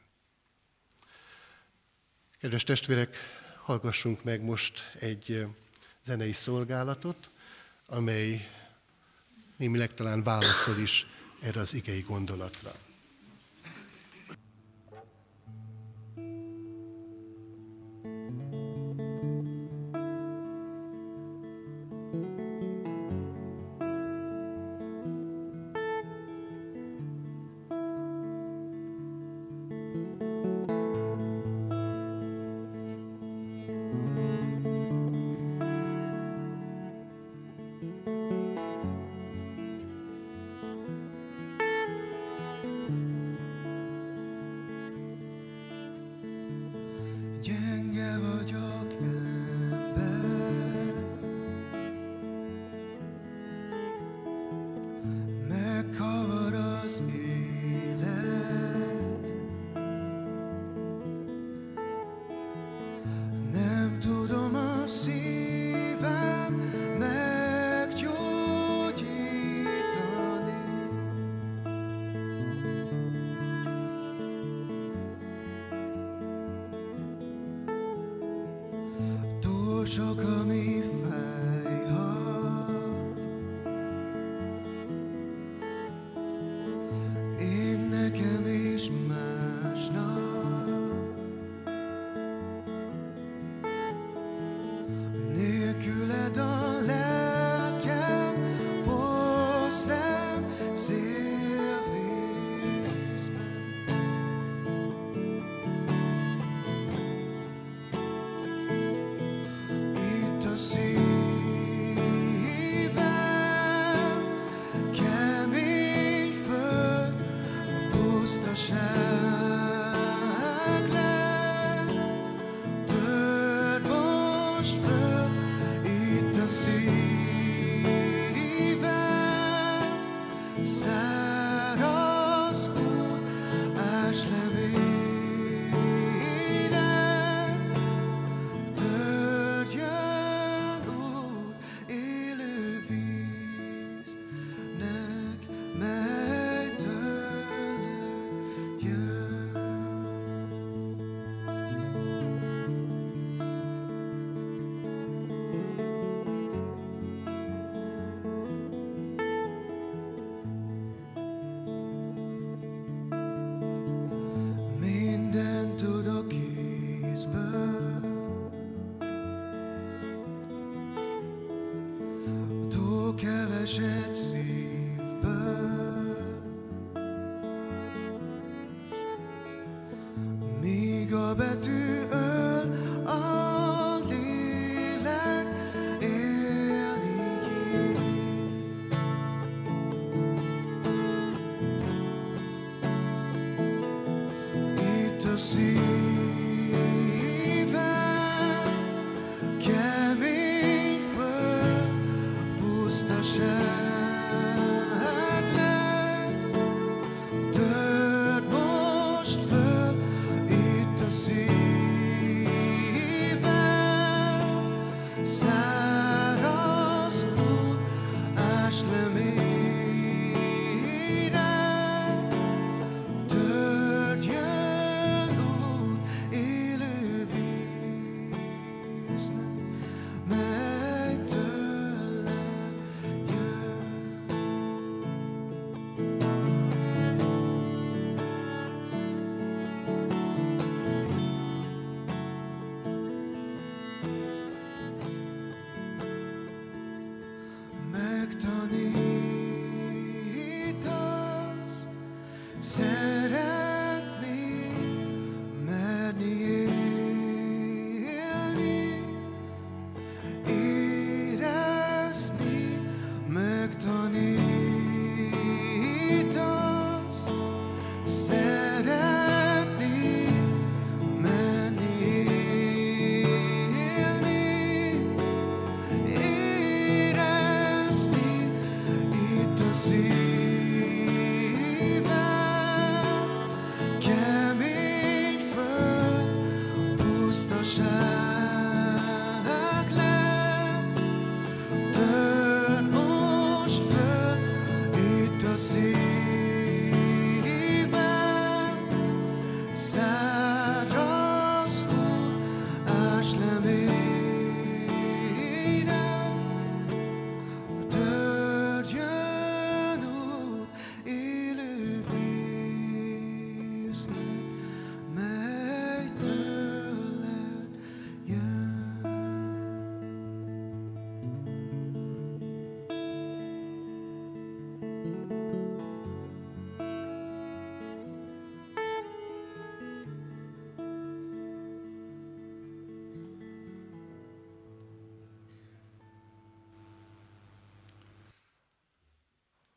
[2.39, 3.17] Kedves testvérek,
[3.63, 5.47] hallgassunk meg most egy
[6.05, 7.31] zenei szolgálatot,
[7.87, 8.51] amely
[9.57, 11.07] némileg talán válaszol is
[11.41, 12.86] erre az igei gondolatra.
[79.87, 80.56] 这首歌。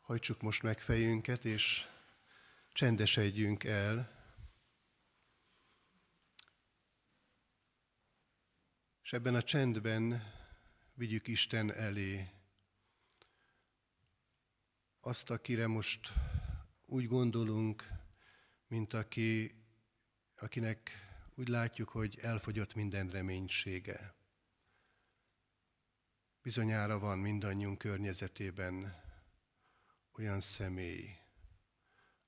[0.10, 1.88] Hajtsuk most meg fejünket, és
[2.74, 4.12] csendesedjünk el.
[9.04, 10.24] És ebben a csendben
[10.94, 12.30] vigyük Isten elé
[15.00, 16.14] azt, akire most
[16.86, 17.88] úgy gondolunk,
[18.68, 19.52] mint aki,
[20.36, 20.92] akinek
[21.36, 24.16] úgy látjuk, hogy elfogyott minden reménysége.
[26.42, 29.08] Bizonyára van mindannyiunk környezetében
[30.20, 31.18] olyan személy,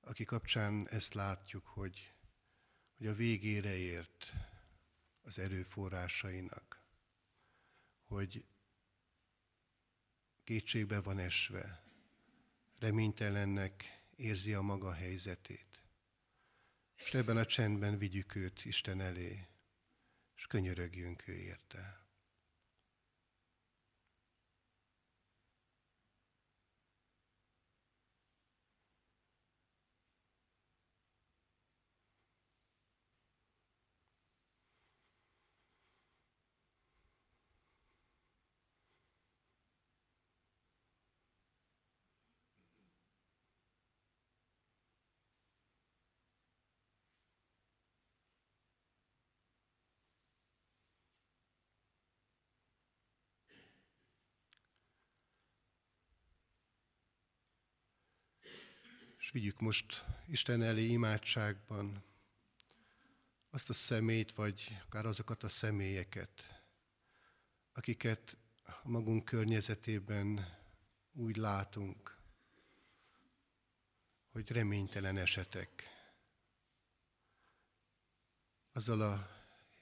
[0.00, 2.12] aki kapcsán ezt látjuk, hogy,
[2.96, 4.32] hogy a végére ért
[5.22, 6.82] az erőforrásainak,
[8.04, 8.44] hogy
[10.44, 11.82] kétségbe van esve,
[12.78, 15.82] reménytelennek érzi a maga helyzetét.
[16.96, 19.48] És ebben a csendben vigyük őt Isten elé,
[20.36, 22.01] és könyörögjünk ő érte.
[59.22, 62.04] És vigyük most Isten elé imádságban
[63.50, 66.64] azt a szemét, vagy akár azokat a személyeket,
[67.72, 70.46] akiket a magunk környezetében
[71.12, 72.18] úgy látunk,
[74.30, 75.82] hogy reménytelen esetek.
[78.72, 79.28] Azzal a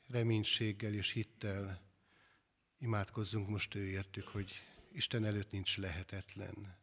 [0.06, 1.80] reménységgel és hittel
[2.78, 4.52] imádkozzunk most ő értük, hogy
[4.92, 6.79] Isten előtt nincs lehetetlen.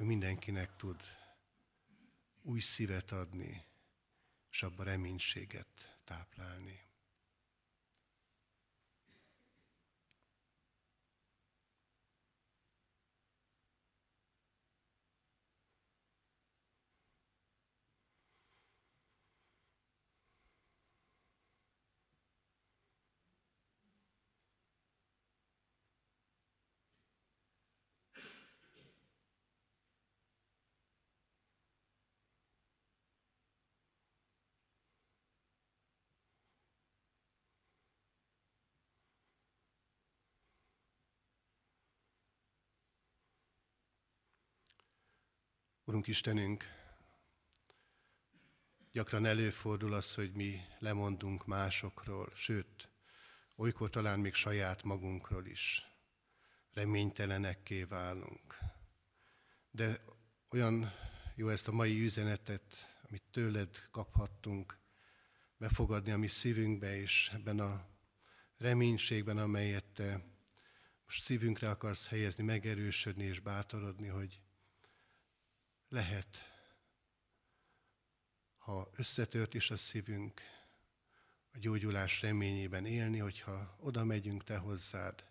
[0.00, 1.00] Ő mindenkinek tud
[2.42, 3.64] új szívet adni,
[4.50, 6.89] és abba reménységet táplálni.
[45.90, 46.64] Urunk Istenünk,
[48.92, 52.90] gyakran előfordul az, hogy mi lemondunk másokról, sőt,
[53.56, 55.82] olykor talán még saját magunkról is.
[56.72, 58.58] Reménytelenekké válunk.
[59.70, 60.04] De
[60.50, 60.92] olyan
[61.34, 62.62] jó ezt a mai üzenetet,
[63.08, 64.78] amit tőled kaphattunk,
[65.56, 67.86] befogadni a mi szívünkbe, és ebben a
[68.58, 70.24] reménységben, amelyet te
[71.04, 74.40] most szívünkre akarsz helyezni, megerősödni és bátorodni, hogy
[75.90, 76.38] lehet,
[78.58, 80.40] ha összetört is a szívünk,
[81.52, 85.24] a gyógyulás reményében élni, hogyha oda megyünk te hozzád,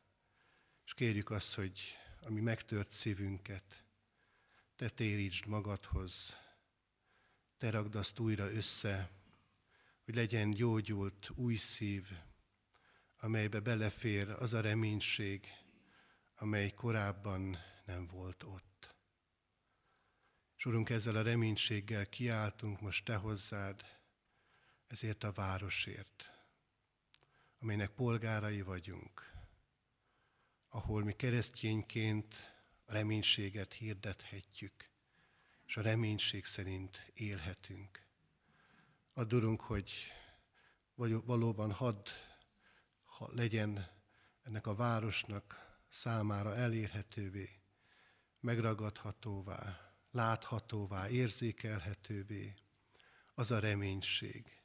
[0.85, 1.79] és kérjük azt, hogy
[2.21, 3.83] ami megtört szívünket,
[4.75, 6.35] te térítsd magadhoz,
[7.57, 9.11] te ragd azt újra össze,
[10.05, 12.07] hogy legyen gyógyult új szív,
[13.19, 15.47] amelybe belefér az a reménység,
[16.35, 18.98] amely korábban nem volt ott.
[20.59, 23.85] És Urunk, ezzel a reménységgel kiáltunk most Te hozzád,
[24.87, 26.31] ezért a városért,
[27.59, 29.33] amelynek polgárai vagyunk,
[30.69, 32.35] ahol mi keresztényként
[32.85, 34.89] a reménységet hirdethetjük,
[35.65, 38.05] és a reménység szerint élhetünk.
[39.13, 40.13] Add, hogy
[41.25, 42.09] valóban hadd
[43.03, 43.87] ha legyen
[44.43, 47.49] ennek a városnak számára elérhetővé,
[48.39, 52.53] megragadhatóvá, láthatóvá, érzékelhetővé
[53.33, 54.61] az a reménység,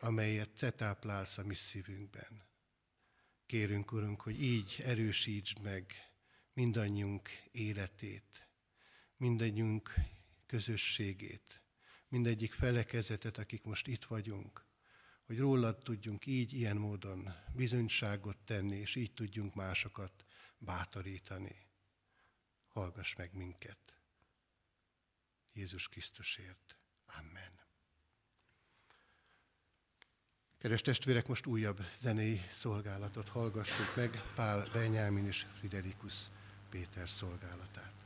[0.00, 2.46] amelyet te táplálsz a mi szívünkben.
[3.46, 5.92] Kérünk, Urunk, hogy így erősítsd meg
[6.52, 8.48] mindannyiunk életét,
[9.16, 9.94] mindannyiunk
[10.46, 11.62] közösségét,
[12.08, 14.66] mindegyik felekezetet, akik most itt vagyunk,
[15.26, 20.24] hogy rólad tudjunk így, ilyen módon bizonyságot tenni, és így tudjunk másokat
[20.58, 21.66] bátorítani.
[22.68, 23.97] Hallgass meg minket.
[25.58, 26.78] Jézus Krisztusért.
[27.18, 27.52] Amen.
[30.58, 36.14] Kedves testvérek, most újabb zenei szolgálatot hallgassuk meg, Pál Benyámin és Friderikus
[36.70, 37.97] Péter szolgálatát.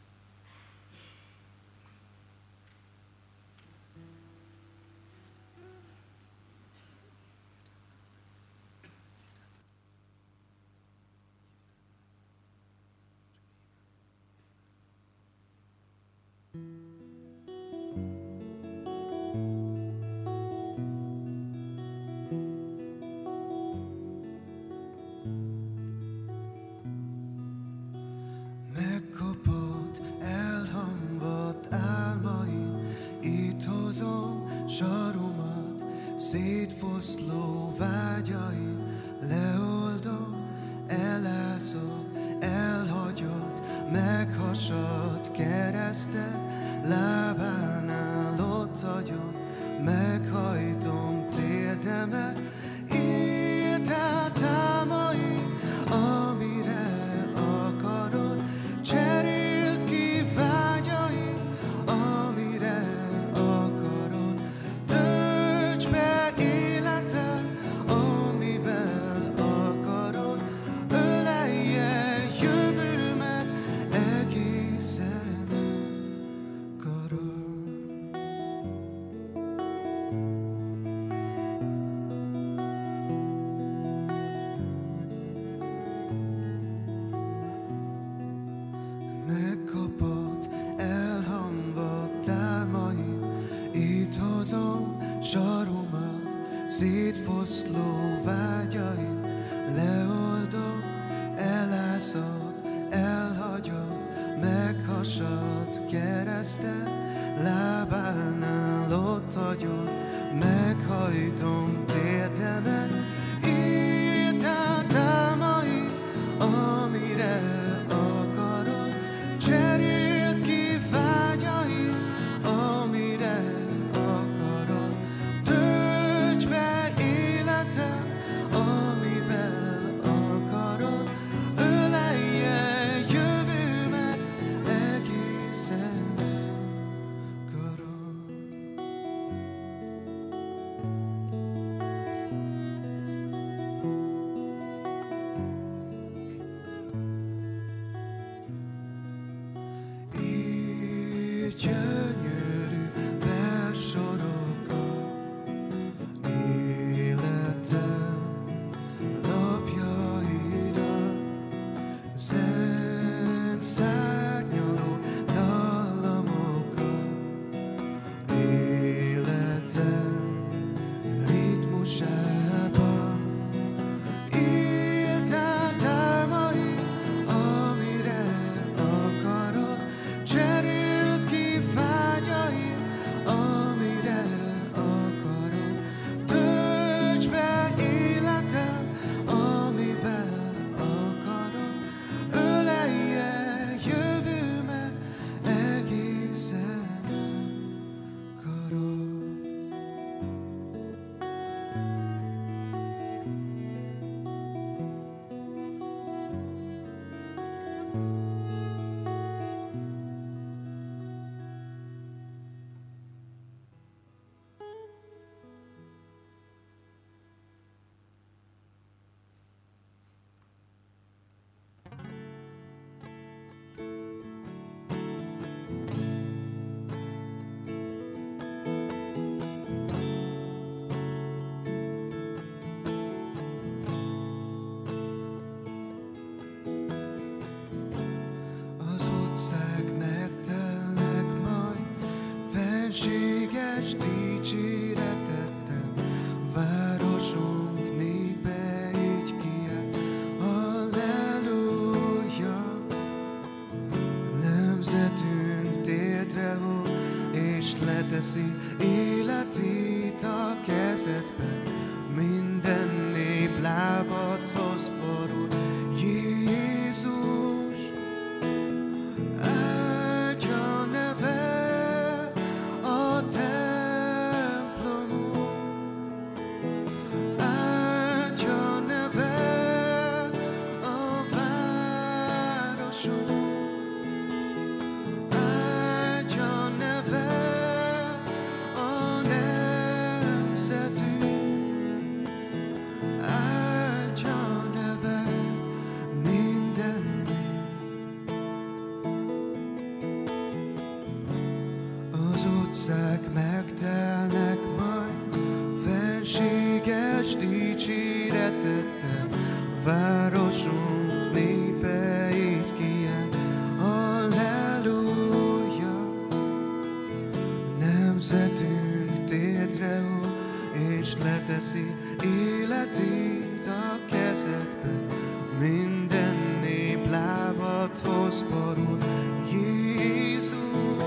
[327.88, 331.01] Tos Barun um Jesus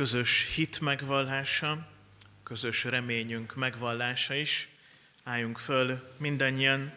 [0.00, 1.88] közös hit megvallása,
[2.42, 4.68] közös reményünk megvallása is.
[5.24, 6.92] Álljunk föl mindannyian,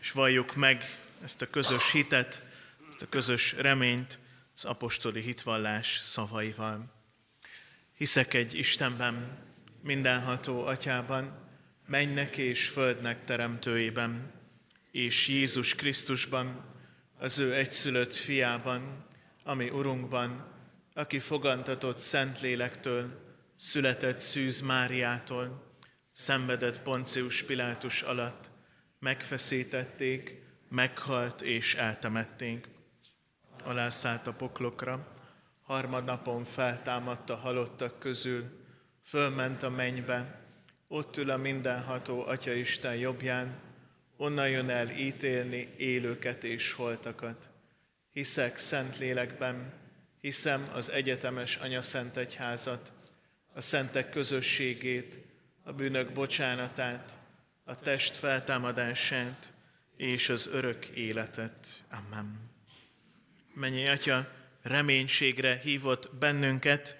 [0.00, 2.48] és valljuk meg ezt a közös hitet,
[2.88, 4.18] ezt a közös reményt
[4.54, 6.92] az apostoli hitvallás szavaival.
[7.96, 9.38] Hiszek egy Istenben,
[9.82, 11.48] mindenható atyában,
[11.86, 14.32] mennek és földnek teremtőjében,
[14.90, 16.64] és Jézus Krisztusban,
[17.18, 19.04] az ő egyszülött fiában,
[19.44, 20.50] ami Urunkban,
[21.00, 23.10] aki fogantatott Szentlélektől,
[23.56, 25.74] született Szűz Máriától,
[26.12, 28.50] szenvedett Poncius Pilátus alatt,
[28.98, 32.68] megfeszítették, meghalt és eltemették.
[33.64, 35.14] Alászállt a poklokra,
[35.62, 38.44] harmadnapon feltámadt a halottak közül,
[39.04, 40.40] fölment a mennybe,
[40.88, 43.58] ott ül a mindenható Atya Isten jobbján,
[44.16, 47.48] onnan jön el ítélni élőket és holtakat.
[48.12, 49.79] Hiszek szent lélekben,
[50.20, 52.92] hiszem az egyetemes Anya Szent Egyházat,
[53.52, 55.18] a szentek közösségét,
[55.62, 57.18] a bűnök bocsánatát,
[57.64, 59.52] a test feltámadását
[59.96, 61.84] és az örök életet.
[61.90, 62.50] Amen.
[63.54, 64.28] Mennyi Atya,
[64.62, 66.96] reménységre hívott bennünket,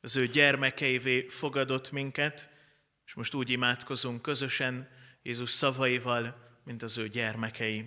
[0.00, 2.48] az ő gyermekeivé fogadott minket,
[3.06, 4.88] és most úgy imádkozunk közösen
[5.22, 7.84] Jézus szavaival, mint az ő gyermekei.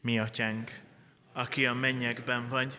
[0.00, 0.82] Mi, Atyánk,
[1.32, 2.78] aki a mennyekben vagy,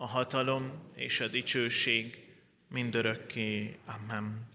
[0.00, 2.18] a hatalom és a dicsőség
[2.68, 3.78] mindörökké.
[3.86, 4.48] Amen.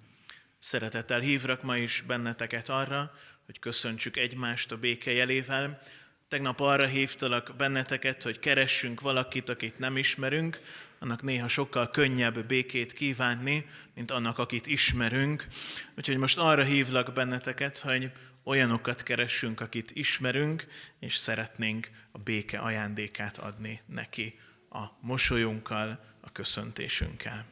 [0.59, 3.13] Szeretettel hívrak ma is benneteket arra,
[3.45, 5.81] hogy köszöntsük egymást a béke jelével.
[6.27, 10.59] Tegnap arra hívtalak benneteket, hogy keressünk valakit, akit nem ismerünk,
[10.99, 13.65] annak néha sokkal könnyebb békét kívánni,
[13.95, 15.47] mint annak, akit ismerünk.
[15.97, 18.11] Úgyhogy most arra hívlak benneteket, hogy
[18.43, 20.67] olyanokat keressünk, akit ismerünk,
[20.99, 24.39] és szeretnénk a béke ajándékát adni neki
[24.73, 27.45] a mosolyunkkal, a köszöntésünkkel.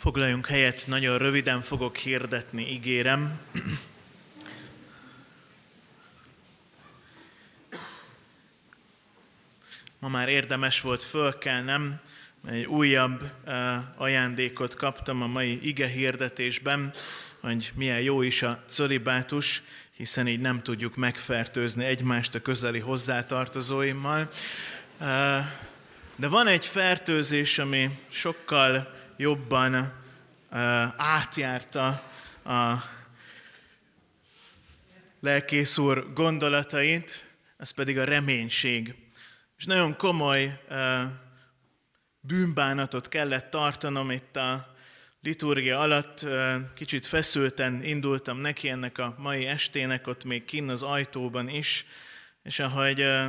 [0.00, 3.40] Foglaljunk helyet, nagyon röviden fogok hirdetni, ígérem.
[9.98, 12.00] Ma már érdemes volt fölkelnem,
[12.46, 13.32] egy újabb
[13.96, 16.92] ajándékot kaptam a mai ige hirdetésben,
[17.40, 19.62] hogy milyen jó is a colibátus,
[19.96, 24.28] hiszen így nem tudjuk megfertőzni egymást a közeli hozzátartozóimmal.
[26.16, 29.88] De van egy fertőzés, ami sokkal jobban uh,
[30.96, 31.86] átjárta
[32.44, 32.74] a
[35.20, 38.94] lelkész úr gondolatait, ez pedig a reménység.
[39.56, 41.00] És nagyon komoly uh,
[42.20, 44.74] bűnbánatot kellett tartanom itt a
[45.22, 46.22] liturgia alatt.
[46.22, 51.86] Uh, kicsit feszülten indultam neki ennek a mai estének, ott még kinn az ajtóban is,
[52.42, 53.24] és ahogy uh,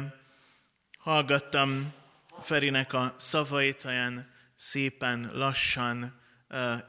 [0.98, 1.94] hallgattam
[2.42, 4.31] Ferinek a szavait, olyan
[4.62, 6.20] szépen, lassan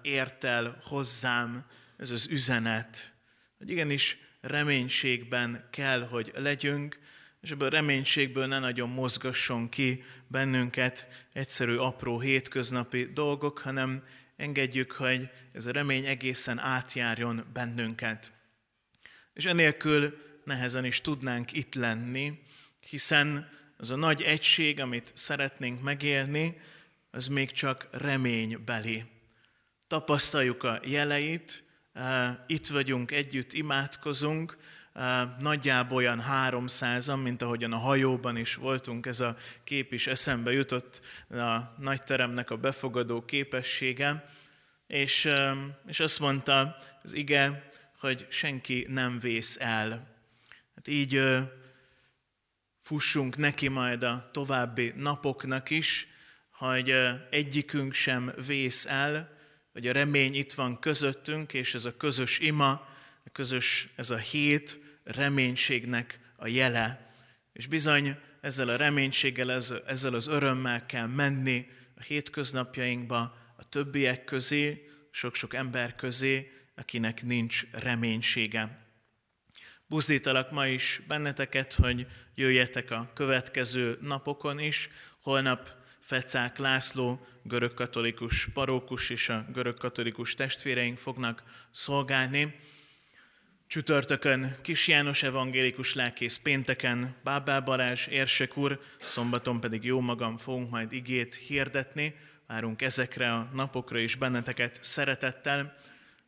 [0.02, 1.66] ért el hozzám
[1.96, 3.12] ez az üzenet,
[3.58, 6.98] hogy igenis reménységben kell, hogy legyünk,
[7.40, 14.04] és ebből a reménységből ne nagyon mozgasson ki bennünket egyszerű, apró, hétköznapi dolgok, hanem
[14.36, 18.32] engedjük, hogy ez a remény egészen átjárjon bennünket.
[19.34, 22.42] És enélkül nehezen is tudnánk itt lenni,
[22.80, 26.60] hiszen az a nagy egység, amit szeretnénk megélni,
[27.14, 29.04] az még csak reménybeli.
[29.86, 34.56] Tapasztaljuk a jeleit, eh, itt vagyunk, együtt imádkozunk,
[34.92, 40.52] eh, nagyjából olyan háromszázan, mint ahogyan a hajóban is voltunk, ez a kép is eszembe
[40.52, 41.00] jutott
[41.30, 44.28] a nagy teremnek a befogadó képessége,
[44.86, 45.56] és, eh,
[45.86, 49.88] és azt mondta az ige, hogy senki nem vész el.
[50.74, 51.22] Hát így
[52.80, 56.11] fussunk neki majd a további napoknak is,
[56.68, 56.94] hogy
[57.30, 59.38] egyikünk sem vész el,
[59.72, 62.70] hogy a remény itt van közöttünk, és ez a közös ima,
[63.24, 67.14] a közös, ez a hét reménységnek a jele.
[67.52, 69.50] És bizony ezzel a reménységgel,
[69.86, 73.20] ezzel az örömmel kell menni a hétköznapjainkba,
[73.56, 78.86] a többiek közé, sok-sok ember közé, akinek nincs reménysége.
[79.86, 84.88] Buzdítalak ma is benneteket, hogy jöjjetek a következő napokon is.
[85.20, 85.80] Holnap
[86.12, 92.54] Fecák László, görögkatolikus parókus és a görögkatolikus testvéreink fognak szolgálni.
[93.66, 100.70] Csütörtökön Kis János evangélikus lelkész, pénteken Bábá Balázs, Érsek úr, szombaton pedig jó magam fogunk
[100.70, 102.14] majd igét hirdetni.
[102.46, 105.76] Várunk ezekre a napokra is benneteket szeretettel.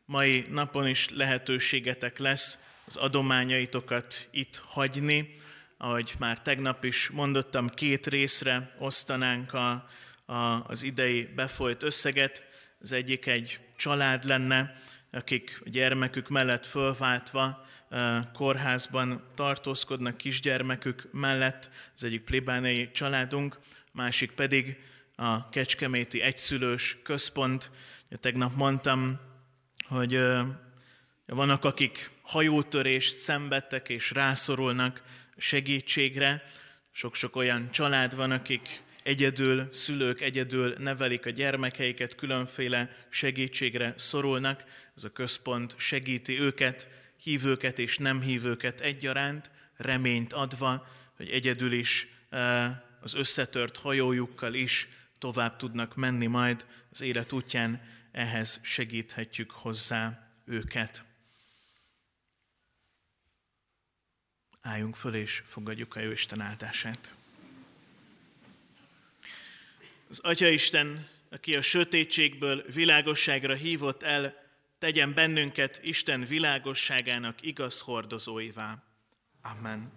[0.05, 5.35] Mai napon is lehetőségetek lesz az adományaitokat itt hagyni,
[5.77, 9.89] ahogy már tegnap is mondottam, két részre osztanánk a,
[10.25, 12.43] a, az idei befolyt összeget.
[12.79, 14.75] Az egyik egy család lenne,
[15.11, 17.65] akik a gyermekük mellett fölváltva
[18.33, 23.59] kórházban tartózkodnak kisgyermekük mellett, az egyik plébánei családunk,
[23.91, 24.77] másik pedig
[25.15, 27.71] a Kecskeméti Egyszülős Központ.
[28.19, 29.19] Tegnap mondtam,
[29.87, 30.19] hogy
[31.25, 35.01] vannak, akik hajótörést szenvedtek és rászorulnak
[35.37, 36.43] segítségre.
[36.91, 44.63] Sok-sok olyan család van, akik egyedül szülők egyedül nevelik a gyermekeiket, különféle segítségre szorulnak.
[44.95, 46.89] Ez a központ segíti őket,
[47.23, 52.07] hívőket és nem hívőket egyaránt, reményt adva, hogy egyedül is
[53.01, 54.87] az összetört hajójukkal is
[55.19, 57.81] tovább tudnak menni majd az élet útján,
[58.11, 61.03] ehhez segíthetjük hozzá őket.
[64.65, 67.13] Álljunk föl és fogadjuk a jó Isten áldását.
[70.09, 74.43] Az Atya Isten, aki a sötétségből világosságra hívott el,
[74.77, 78.83] tegyen bennünket Isten világosságának igaz hordozóivá.
[79.41, 79.91] Amen.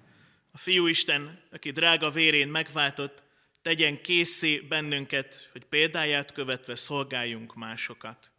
[0.51, 3.23] A Fiú Isten, aki drága vérén megváltott,
[3.63, 8.31] tegyen készé bennünket, hogy példáját követve szolgáljunk másokat.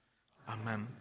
[0.46, 0.98] Amen.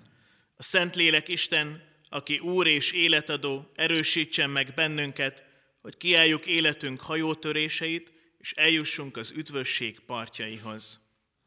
[0.57, 5.44] A Szentlélek Isten, aki Úr és életadó, erősítsen meg bennünket,
[5.80, 11.00] hogy kiálljuk életünk hajótöréseit, és eljussunk az üdvösség partjaihoz.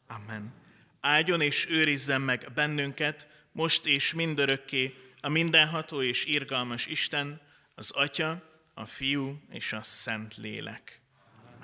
[0.08, 0.54] Amen.
[1.00, 7.42] Áldjon és őrizzen meg bennünket, most és mindörökké, a mindenható és irgalmas Isten,
[7.76, 11.02] az Atya, a Fiú és a Szent Lélek.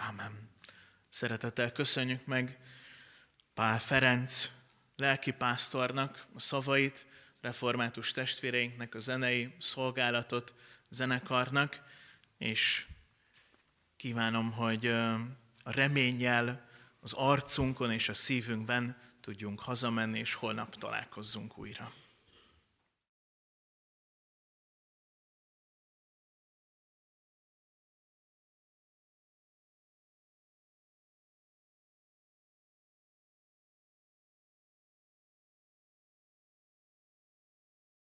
[0.09, 0.49] Amen.
[1.09, 2.57] Szeretettel köszönjük meg
[3.53, 4.49] Pál Ferenc
[4.95, 7.05] lelkipásztornak a szavait,
[7.47, 10.53] református testvéreinknek a zenei szolgálatot,
[10.89, 11.81] zenekarnak,
[12.37, 12.85] és
[13.97, 14.87] kívánom, hogy
[15.63, 16.69] a reménnyel
[16.99, 21.93] az arcunkon és a szívünkben tudjunk hazamenni, és holnap találkozzunk újra.